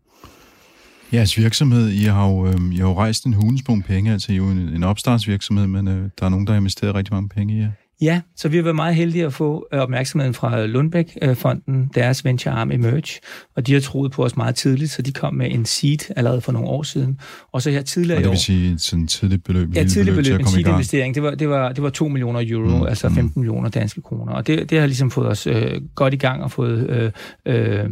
[1.13, 4.35] Jeres virksomhed, I har jo, øh, I har jo rejst en hulensbom penge, altså I
[4.35, 7.29] er jo en, en opstartsvirksomhed, men øh, der er nogen, der har investeret rigtig mange
[7.29, 7.71] penge i jer.
[8.03, 12.55] Ja, så vi har været meget heldige at få øh, opmærksomheden fra Lundbæk-fonden, deres venture
[12.55, 13.21] arm Emerge,
[13.57, 16.41] og de har troet på os meget tidligt, så de kom med en seed allerede
[16.41, 17.21] for nogle år siden.
[17.53, 19.75] Og så her tidligere og det vil sige sådan tidligt beløb?
[19.75, 22.79] Ja, tidligt beløb, beløb en seed-investering, det var, det, var, det var 2 millioner euro,
[22.79, 23.33] mm, altså 15 mm.
[23.41, 26.51] millioner danske kroner, og det, det har ligesom fået os øh, godt i gang og
[26.51, 27.11] fået øh,
[27.47, 27.91] øh,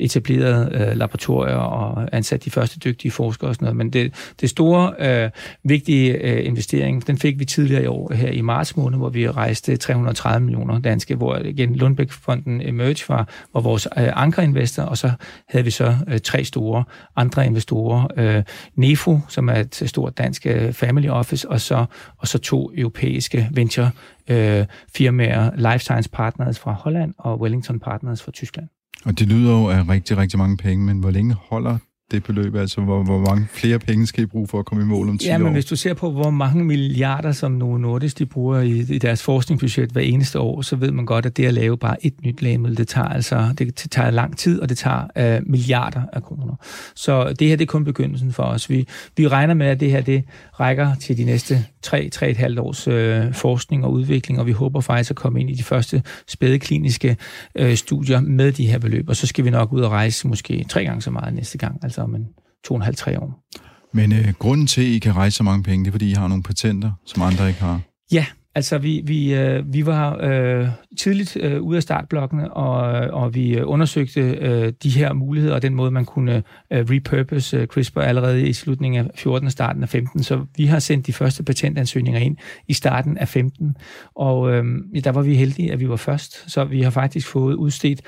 [0.00, 3.76] etableret øh, laboratorier og ansat de første dygtige forskere og sådan noget.
[3.76, 5.30] Men det, det store, øh,
[5.64, 9.30] vigtige øh, investering, den fik vi tidligere i år her i marts måned, hvor vi
[9.30, 15.10] rejste 330 millioner danske, hvor igen Lundbæk-fonden Emerge var, var vores øh, ankerinvestor, og så
[15.48, 16.84] havde vi så øh, tre store
[17.16, 18.06] andre investorer.
[18.16, 18.42] Øh,
[18.74, 21.84] Nefo, som er et stort dansk øh, family office, og så,
[22.18, 23.90] og så to europæiske venture
[24.28, 28.79] øh, firmaer, Life Science Partners fra Holland og Wellington Partners fra Tyskland.
[29.04, 31.78] Og det lyder jo af rigtig, rigtig mange penge, men hvor længe holder
[32.10, 32.54] det beløb?
[32.54, 35.18] Altså, hvor, hvor mange flere penge skal I bruge for at komme i mål om
[35.18, 35.52] 10 ja, men år?
[35.52, 39.22] hvis du ser på, hvor mange milliarder, som Novo Nordisk de bruger i, i deres
[39.22, 42.42] forskningsbudget hver eneste år, så ved man godt, at det at lave bare et nyt
[42.42, 46.54] lægemiddel, det tager altså det tager lang tid, og det tager uh, milliarder af kroner.
[46.94, 48.70] Så det her, det er kun begyndelsen for os.
[48.70, 48.86] Vi,
[49.16, 50.24] vi regner med, at det her, det
[50.60, 55.16] rækker til de næste 3-3,5 års øh, forskning og udvikling, og vi håber faktisk at
[55.16, 57.16] komme ind i de første spæde kliniske
[57.54, 60.64] øh, studier med de her beløb, og så skal vi nok ud og rejse måske
[60.68, 62.26] tre gange så meget næste gang, altså om en
[62.64, 63.44] to og en halv, tre år.
[63.92, 66.14] Men øh, grunden til, at I kan rejse så mange penge, det er, fordi I
[66.14, 67.80] har nogle patenter, som andre ikke har.
[68.12, 73.12] Ja, Altså, vi, vi, øh, vi var øh, tidligt øh, ude af startblokkene, og, øh,
[73.12, 77.66] og vi undersøgte øh, de her muligheder, og den måde, man kunne øh, repurpose øh,
[77.66, 80.22] CRISPR allerede i slutningen af 14 og starten af 15.
[80.22, 82.36] Så vi har sendt de første patentansøgninger ind
[82.68, 83.76] i starten af 15,
[84.14, 84.64] og øh,
[85.04, 86.50] der var vi heldige, at vi var først.
[86.50, 88.00] Så vi har faktisk fået udstedt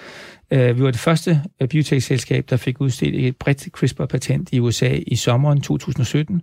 [0.53, 4.98] Øh, vi var det første øh, biotech-selskab, der fik udstedt et bredt CRISPR-patent i USA
[5.07, 6.42] i sommeren 2017.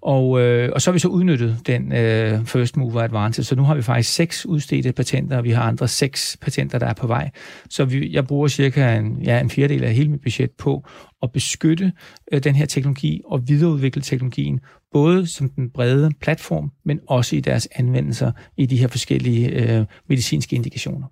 [0.00, 3.44] Og, øh, og så har vi så udnyttet den øh, first mover advantage.
[3.44, 6.86] Så nu har vi faktisk seks udstedte patenter, og vi har andre seks patenter, der
[6.86, 7.30] er på vej.
[7.70, 10.84] Så vi, jeg bruger cirka en, ja, en fjerdedel af hele mit budget på
[11.22, 11.92] at beskytte
[12.32, 14.60] øh, den her teknologi og videreudvikle teknologien,
[14.92, 19.84] både som den brede platform, men også i deres anvendelser i de her forskellige øh,
[20.08, 21.06] medicinske indikationer.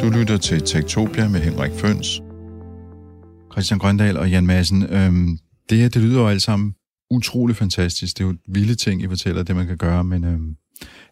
[0.00, 2.22] Du lytter til Tektopia med Henrik Føns,
[3.52, 4.82] Christian Grøndal og Jan Madsen.
[4.82, 5.38] Øhm,
[5.70, 6.74] det her, det lyder jo alt sammen
[7.10, 8.18] utrolig fantastisk.
[8.18, 10.56] Det er jo vilde ting, I fortæller, det man kan gøre, men øhm,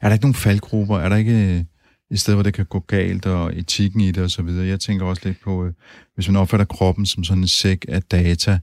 [0.00, 0.98] er der ikke nogen faldgrupper?
[0.98, 1.64] Er der ikke øh,
[2.10, 4.66] et sted, hvor det kan gå galt, og etikken i det og så videre?
[4.66, 5.72] Jeg tænker også lidt på, øh,
[6.14, 8.58] hvis man opfatter kroppen som sådan en sæk af data,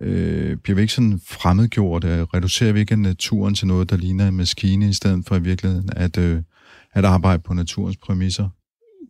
[0.00, 2.04] øh, bliver vi ikke sådan fremmedgjort?
[2.04, 5.42] Øh, reducerer vi ikke naturen til noget, der ligner en maskine, i stedet for i
[5.42, 6.42] virkeligheden at, øh,
[6.92, 8.48] at arbejde på naturens præmisser?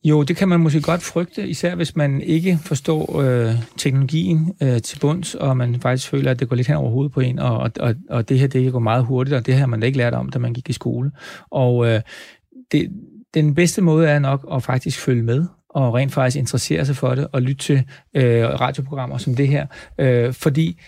[0.05, 4.83] Jo, det kan man måske godt frygte, især hvis man ikke forstår øh, teknologien øh,
[4.83, 7.39] til bunds, og man faktisk føler, at det går lidt hen over hovedet på en,
[7.39, 9.99] og, og, og det her det går meget hurtigt, og det her man da ikke
[9.99, 11.11] lært om, da man gik i skole.
[11.51, 12.01] Og øh,
[12.73, 12.93] det,
[13.35, 17.15] den bedste måde er nok at faktisk følge med, og rent faktisk interessere sig for
[17.15, 17.85] det, og lytte til
[18.15, 19.67] øh, radioprogrammer som det her,
[19.99, 20.81] øh, fordi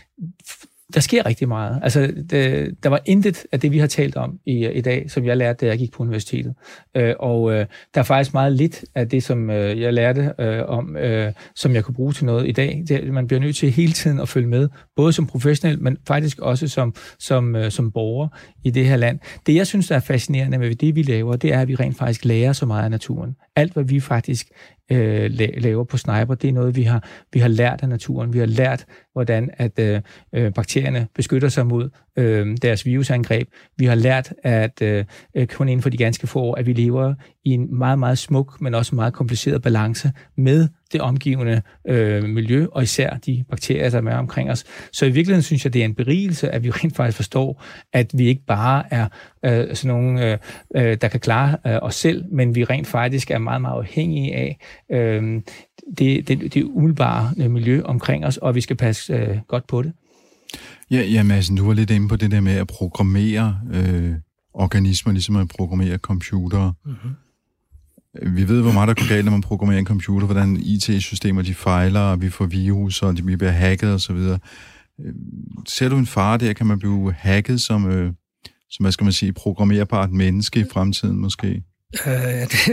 [0.95, 1.81] der sker rigtig meget.
[1.83, 5.25] Altså, det, der var intet af det, vi har talt om i, i dag, som
[5.25, 6.55] jeg lærte, da jeg gik på universitetet.
[6.95, 10.63] Øh, og øh, der er faktisk meget lidt af det, som øh, jeg lærte øh,
[10.69, 12.85] om, øh, som jeg kunne bruge til noget i dag.
[12.89, 16.39] Det, man bliver nødt til hele tiden at følge med, både som professionel, men faktisk
[16.39, 18.29] også som, som, øh, som borger
[18.65, 19.19] i det her land.
[19.47, 21.99] Det, jeg synes, der er fascinerende med det, vi laver, det er, at vi rent
[21.99, 23.37] faktisk lærer så meget af naturen.
[23.57, 24.49] Alt, hvad vi faktisk
[24.93, 28.33] øh, laver på Sniper, det er noget, vi har, vi har lært af naturen.
[28.33, 30.01] Vi har lært, hvordan at øh,
[30.33, 33.49] øh bakterierne beskytter sig mod øh, deres virusangreb.
[33.77, 36.73] Vi har lært, at øh, øh kun inden for de ganske få år, at vi
[36.73, 37.15] lever
[37.47, 42.67] i en meget, meget smuk, men også meget kompliceret balance med det omgivende øh, miljø,
[42.73, 44.65] og især de bakterier, der er omkring os.
[44.93, 48.11] Så i virkeligheden synes jeg, det er en berigelse, at vi rent faktisk forstår, at
[48.15, 49.09] vi ikke bare er
[49.45, 50.39] øh, sådan nogle, øh,
[50.77, 54.35] øh, der kan klare øh, os selv, men vi rent faktisk er meget, meget afhængige
[54.35, 54.59] af
[54.93, 55.43] øh,
[55.99, 59.93] det, det, det umiddelbare miljø omkring os, og vi skal passe øh, godt på det.
[60.91, 64.15] Ja, ja Madsen, du var lidt inde på det der med at programmere øh,
[64.55, 66.73] organismer, ligesom at programmere computere.
[66.85, 67.11] Mm-hmm.
[68.23, 71.55] Vi ved, hvor meget der går galt, når man programmerer en computer, hvordan IT-systemer de
[71.55, 74.17] fejler, og vi får virus, og de bliver hacket osv.
[74.17, 74.39] Øh,
[75.69, 76.53] ser du en fare der?
[76.53, 78.13] Kan man blive hacket som, øh,
[78.71, 81.63] som hvad skal man sige, programmerbart menneske i fremtiden måske?
[82.07, 82.13] Øh,
[82.53, 82.67] det,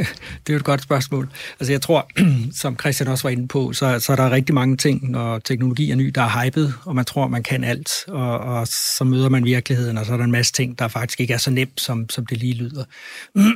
[0.47, 1.29] det er jo et godt spørgsmål.
[1.59, 2.09] Altså jeg tror,
[2.61, 5.91] som Christian også var inde på, så, så er der rigtig mange ting, når teknologi
[5.91, 9.29] er ny, der er hypet, og man tror, man kan alt, og, og så møder
[9.29, 11.81] man virkeligheden, og så er der en masse ting, der faktisk ikke er så nemt,
[11.81, 12.85] som, som det lige lyder.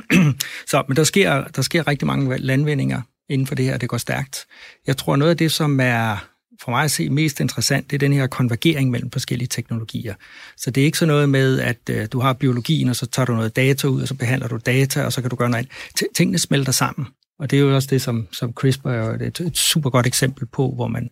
[0.70, 3.98] så, men der sker, der sker rigtig mange landvindinger inden for det her, det går
[3.98, 4.46] stærkt.
[4.86, 6.28] Jeg tror, noget af det, som er
[6.62, 10.14] for mig at se mest interessant, det er den her konvergering mellem forskellige teknologier.
[10.56, 13.26] Så det er ikke sådan noget med, at øh, du har biologien, og så tager
[13.26, 15.68] du noget data ud, og så behandler du data, og så kan du gøre noget
[15.96, 16.14] andet.
[16.16, 17.06] Tingene smelter sammen.
[17.38, 20.46] Og det er jo også det, som, som CRISPR er et, et super godt eksempel
[20.46, 21.10] på, hvor man,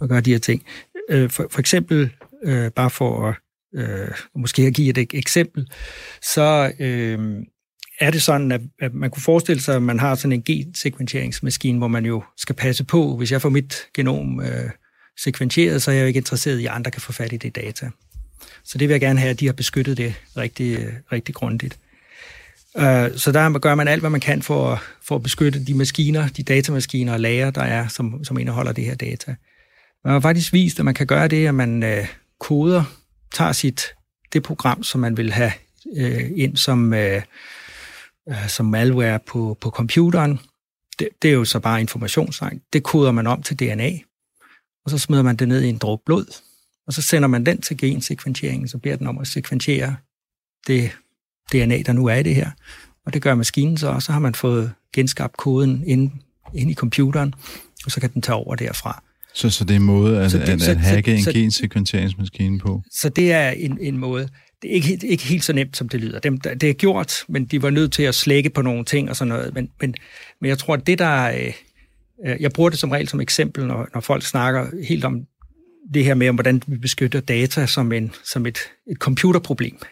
[0.00, 0.62] man gør de her ting.
[1.10, 2.10] Øh, for, for eksempel,
[2.44, 3.34] øh, bare for at
[3.74, 5.70] øh, måske at give et eksempel,
[6.22, 7.18] så øh,
[8.00, 11.78] er det sådan, at, at man kunne forestille sig, at man har sådan en gensekventeringsmaskine,
[11.78, 14.70] hvor man jo skal passe på, hvis jeg får mit genom øh,
[15.18, 17.56] sekventeret, så er jeg jo ikke interesseret i, at andre kan få fat i det
[17.56, 17.90] data.
[18.64, 20.78] Så det vil jeg gerne have, at de har beskyttet det rigtig,
[21.12, 21.78] rigtig grundigt.
[22.76, 26.28] Øh, så der gør man alt, hvad man kan for, for at beskytte de maskiner,
[26.28, 29.34] de datamaskiner og lager, der er, som, som indeholder det her data.
[30.04, 32.06] Man har faktisk vist, at man kan gøre det, at man øh,
[32.40, 32.84] koder,
[33.34, 33.94] tager sit,
[34.32, 35.52] det program, som man vil have
[35.96, 37.22] øh, ind som, øh,
[38.28, 40.40] øh som malware på, på computeren.
[40.98, 42.60] Det, det er jo så bare informationstegn.
[42.72, 43.90] Det koder man om til DNA,
[44.84, 46.34] og så smider man det ned i en dråbe blod,
[46.86, 49.96] og så sender man den til gensekventeringen, så beder den om at sekventere
[50.66, 50.90] det
[51.52, 52.50] DNA, der nu er i det her.
[53.06, 56.10] Og det gør maskinen så, og så har man fået genskabt koden ind,
[56.54, 57.34] ind i computeren,
[57.84, 59.02] og så kan den tage over derfra.
[59.34, 62.82] Så, så det er en måde at, det, at, at hacke så, en gensekventeringsmaskine på?
[62.90, 64.28] Så det er en, en måde.
[64.62, 66.18] Det er ikke, ikke helt så nemt, som det lyder.
[66.18, 69.16] Det, det er gjort, men de var nødt til at slække på nogle ting og
[69.16, 69.54] sådan noget.
[69.54, 69.94] Men, men,
[70.40, 71.52] men jeg tror, at det der...
[72.26, 75.26] Øh, jeg bruger det som regel som eksempel, når, når folk snakker helt om
[75.94, 78.58] det her med, om hvordan vi beskytter data som, en, som et,
[78.90, 79.74] et computerproblem.
[79.74, 79.86] Altså,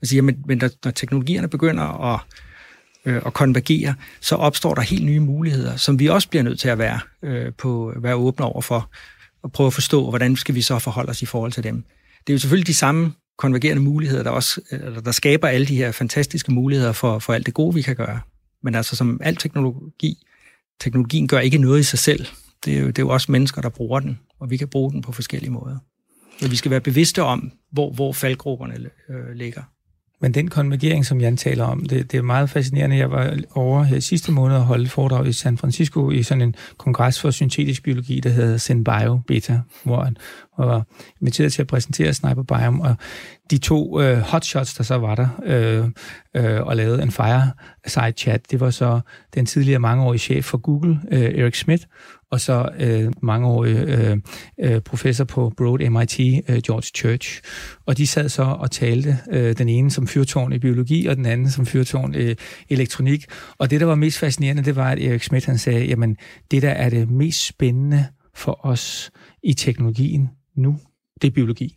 [0.00, 2.20] Man siger, men, men når, når teknologierne begynder at,
[3.04, 6.68] øh, at konvergere, så opstår der helt nye muligheder, som vi også bliver nødt til
[6.68, 8.90] at være, øh, på, være åbne over for,
[9.42, 11.84] og prøve at forstå, hvordan skal vi så forholde os i forhold til dem.
[12.26, 15.76] Det er jo selvfølgelig de samme konvergerende muligheder, der, også, eller der skaber alle de
[15.76, 18.20] her fantastiske muligheder for, for alt det gode, vi kan gøre.
[18.62, 20.18] Men altså som al teknologi,
[20.80, 22.26] teknologien gør ikke noget i sig selv.
[22.64, 24.92] Det er, jo, det er jo også mennesker, der bruger den, og vi kan bruge
[24.92, 25.78] den på forskellige måder.
[26.40, 29.62] Men vi skal være bevidste om, hvor, hvor faldgrupperne øh, ligger.
[30.20, 32.96] Men den konvergering, som Jan taler om, det, det er meget fascinerende.
[32.96, 36.54] Jeg var over her sidste måned og holdt foredrag i San Francisco i sådan en
[36.78, 40.16] kongres for syntetisk biologi, der hedder SynBio Beta, hvor han
[40.58, 40.84] var
[41.20, 42.96] inviteret til at præsentere Sniper Biome, og
[43.50, 45.84] de to øh, hotshots, der så var der, øh,
[46.34, 49.00] øh, og lavede en fireside chat, det var så
[49.34, 51.88] den tidligere mangeårige chef for Google, øh, Eric Schmidt,
[52.30, 54.18] og så øh, mangeårig øh,
[54.60, 57.40] øh, professor på Broad MIT, øh, George Church.
[57.86, 61.26] Og de sad så og talte, øh, den ene som fyrtårn i biologi, og den
[61.26, 62.34] anden som fyrtårn i
[62.68, 63.24] elektronik.
[63.58, 66.16] Og det, der var mest fascinerende, det var, at Erik Schmidt han sagde, jamen,
[66.50, 69.10] det der er det mest spændende for os
[69.42, 70.78] i teknologien nu,
[71.22, 71.75] det er biologi.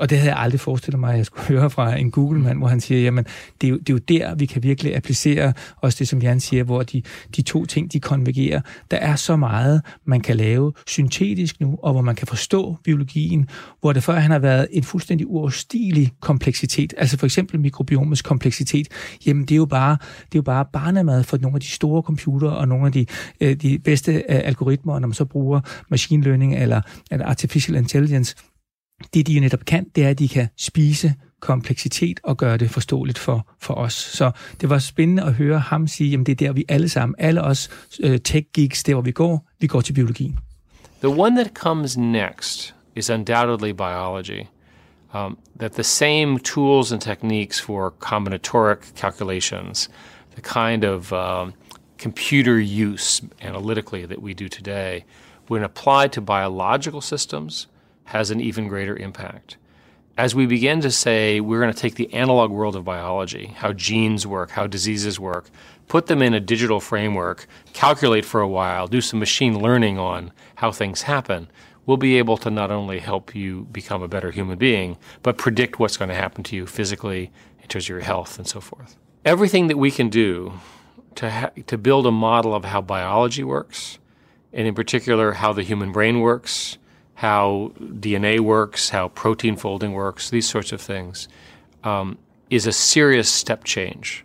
[0.00, 2.68] Og det havde jeg aldrig forestillet mig, at jeg skulle høre fra en Google-mand, hvor
[2.68, 3.24] han siger, jamen,
[3.60, 6.40] det er, jo, det er jo der, vi kan virkelig applicere også det, som Jan
[6.40, 7.02] siger, hvor de,
[7.36, 8.60] de to ting, de konvergerer.
[8.90, 13.48] Der er så meget, man kan lave syntetisk nu, og hvor man kan forstå biologien,
[13.80, 18.88] hvor det før han har været en fuldstændig uoverstigelig kompleksitet, altså for eksempel mikrobiomets kompleksitet,
[19.26, 22.02] jamen det er jo bare, det er jo bare barnemad for nogle af de store
[22.02, 23.06] computere og nogle af de,
[23.40, 26.80] øh, de bedste øh, algoritmer, når man så bruger machine learning eller,
[27.10, 28.36] eller artificial intelligence,
[29.14, 33.18] det de netop kan, det er, at de kan spise kompleksitet og gøre det forståeligt
[33.18, 33.92] for, for os.
[33.92, 34.30] Så
[34.60, 37.42] det var spændende at høre ham sige, at det er der, vi alle sammen, alle
[37.42, 37.68] os
[38.00, 40.38] øh, uh, tech-geeks, der hvor vi går, vi går til biologien.
[41.02, 44.46] The one that comes next is undoubtedly biology.
[45.14, 49.90] Um, that the same tools and techniques for combinatoric calculations,
[50.34, 51.52] the kind of um,
[52.02, 55.04] computer use analytically that we do today,
[55.48, 57.68] when applied to biological systems–
[58.04, 59.56] has an even greater impact.
[60.16, 63.72] As we begin to say we're going to take the analog world of biology, how
[63.72, 65.50] genes work, how diseases work,
[65.88, 70.30] put them in a digital framework, calculate for a while, do some machine learning on
[70.56, 71.48] how things happen,
[71.86, 75.78] we'll be able to not only help you become a better human being, but predict
[75.78, 77.30] what's going to happen to you physically,
[77.60, 78.96] in terms of your health, and so forth.
[79.24, 80.52] Everything that we can do
[81.16, 83.98] to, ha- to build a model of how biology works,
[84.52, 86.78] and in particular how the human brain works,
[87.14, 91.28] how DNA works, how protein folding works, these sorts of things,
[91.84, 92.18] um,
[92.50, 94.24] is a serious step change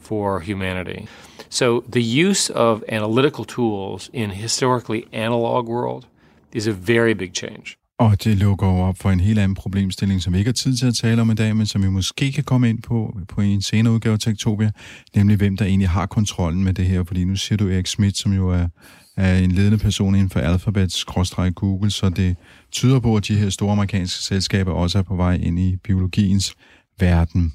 [0.00, 1.06] for humanity.
[1.48, 6.06] So the use of analytical tools in historically analog world
[6.52, 7.76] is a very big change.
[7.98, 10.76] Og det lukker jo op for en helt anden problemstilling, som vi ikke har tid
[10.76, 13.40] til at tale om i dag, men som vi måske kan komme ind på på
[13.40, 14.70] en senere udgave af Tektopia,
[15.14, 17.04] nemlig hvem der egentlig har kontrollen med det her.
[17.04, 18.68] Fordi nu siger du Erik Schmidt, som jo er,
[19.16, 22.36] af en ledende person inden for Alphabet-Google, så det
[22.72, 26.54] tyder på, at de her store amerikanske selskaber også er på vej ind i biologiens
[26.98, 27.52] verden.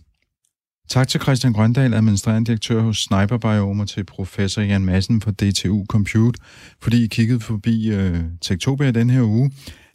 [0.89, 5.32] Tak til Christian Grøndal, administrerende direktør hos Sniper Biome, og til professor Jan Madsen fra
[5.32, 6.39] DTU Compute,
[6.82, 9.51] fordi I kiggede forbi øh, Tektopia den her uge.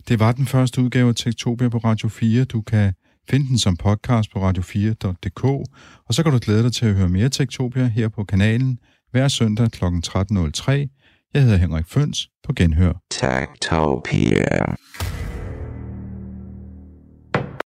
[0.08, 2.44] Det var den første udgave af Tektopia på Radio 4.
[2.44, 2.92] Du kan
[3.30, 5.44] finde den som podcast på radio4.dk,
[6.06, 8.78] og så kan du glæde dig til at høre mere Tektopia her på kanalen
[9.10, 9.84] hver søndag kl.
[9.84, 11.03] 13.03.
[11.34, 12.92] Jeg hedder Henrik Føns på Genhør.
[13.10, 14.74] Techtopia.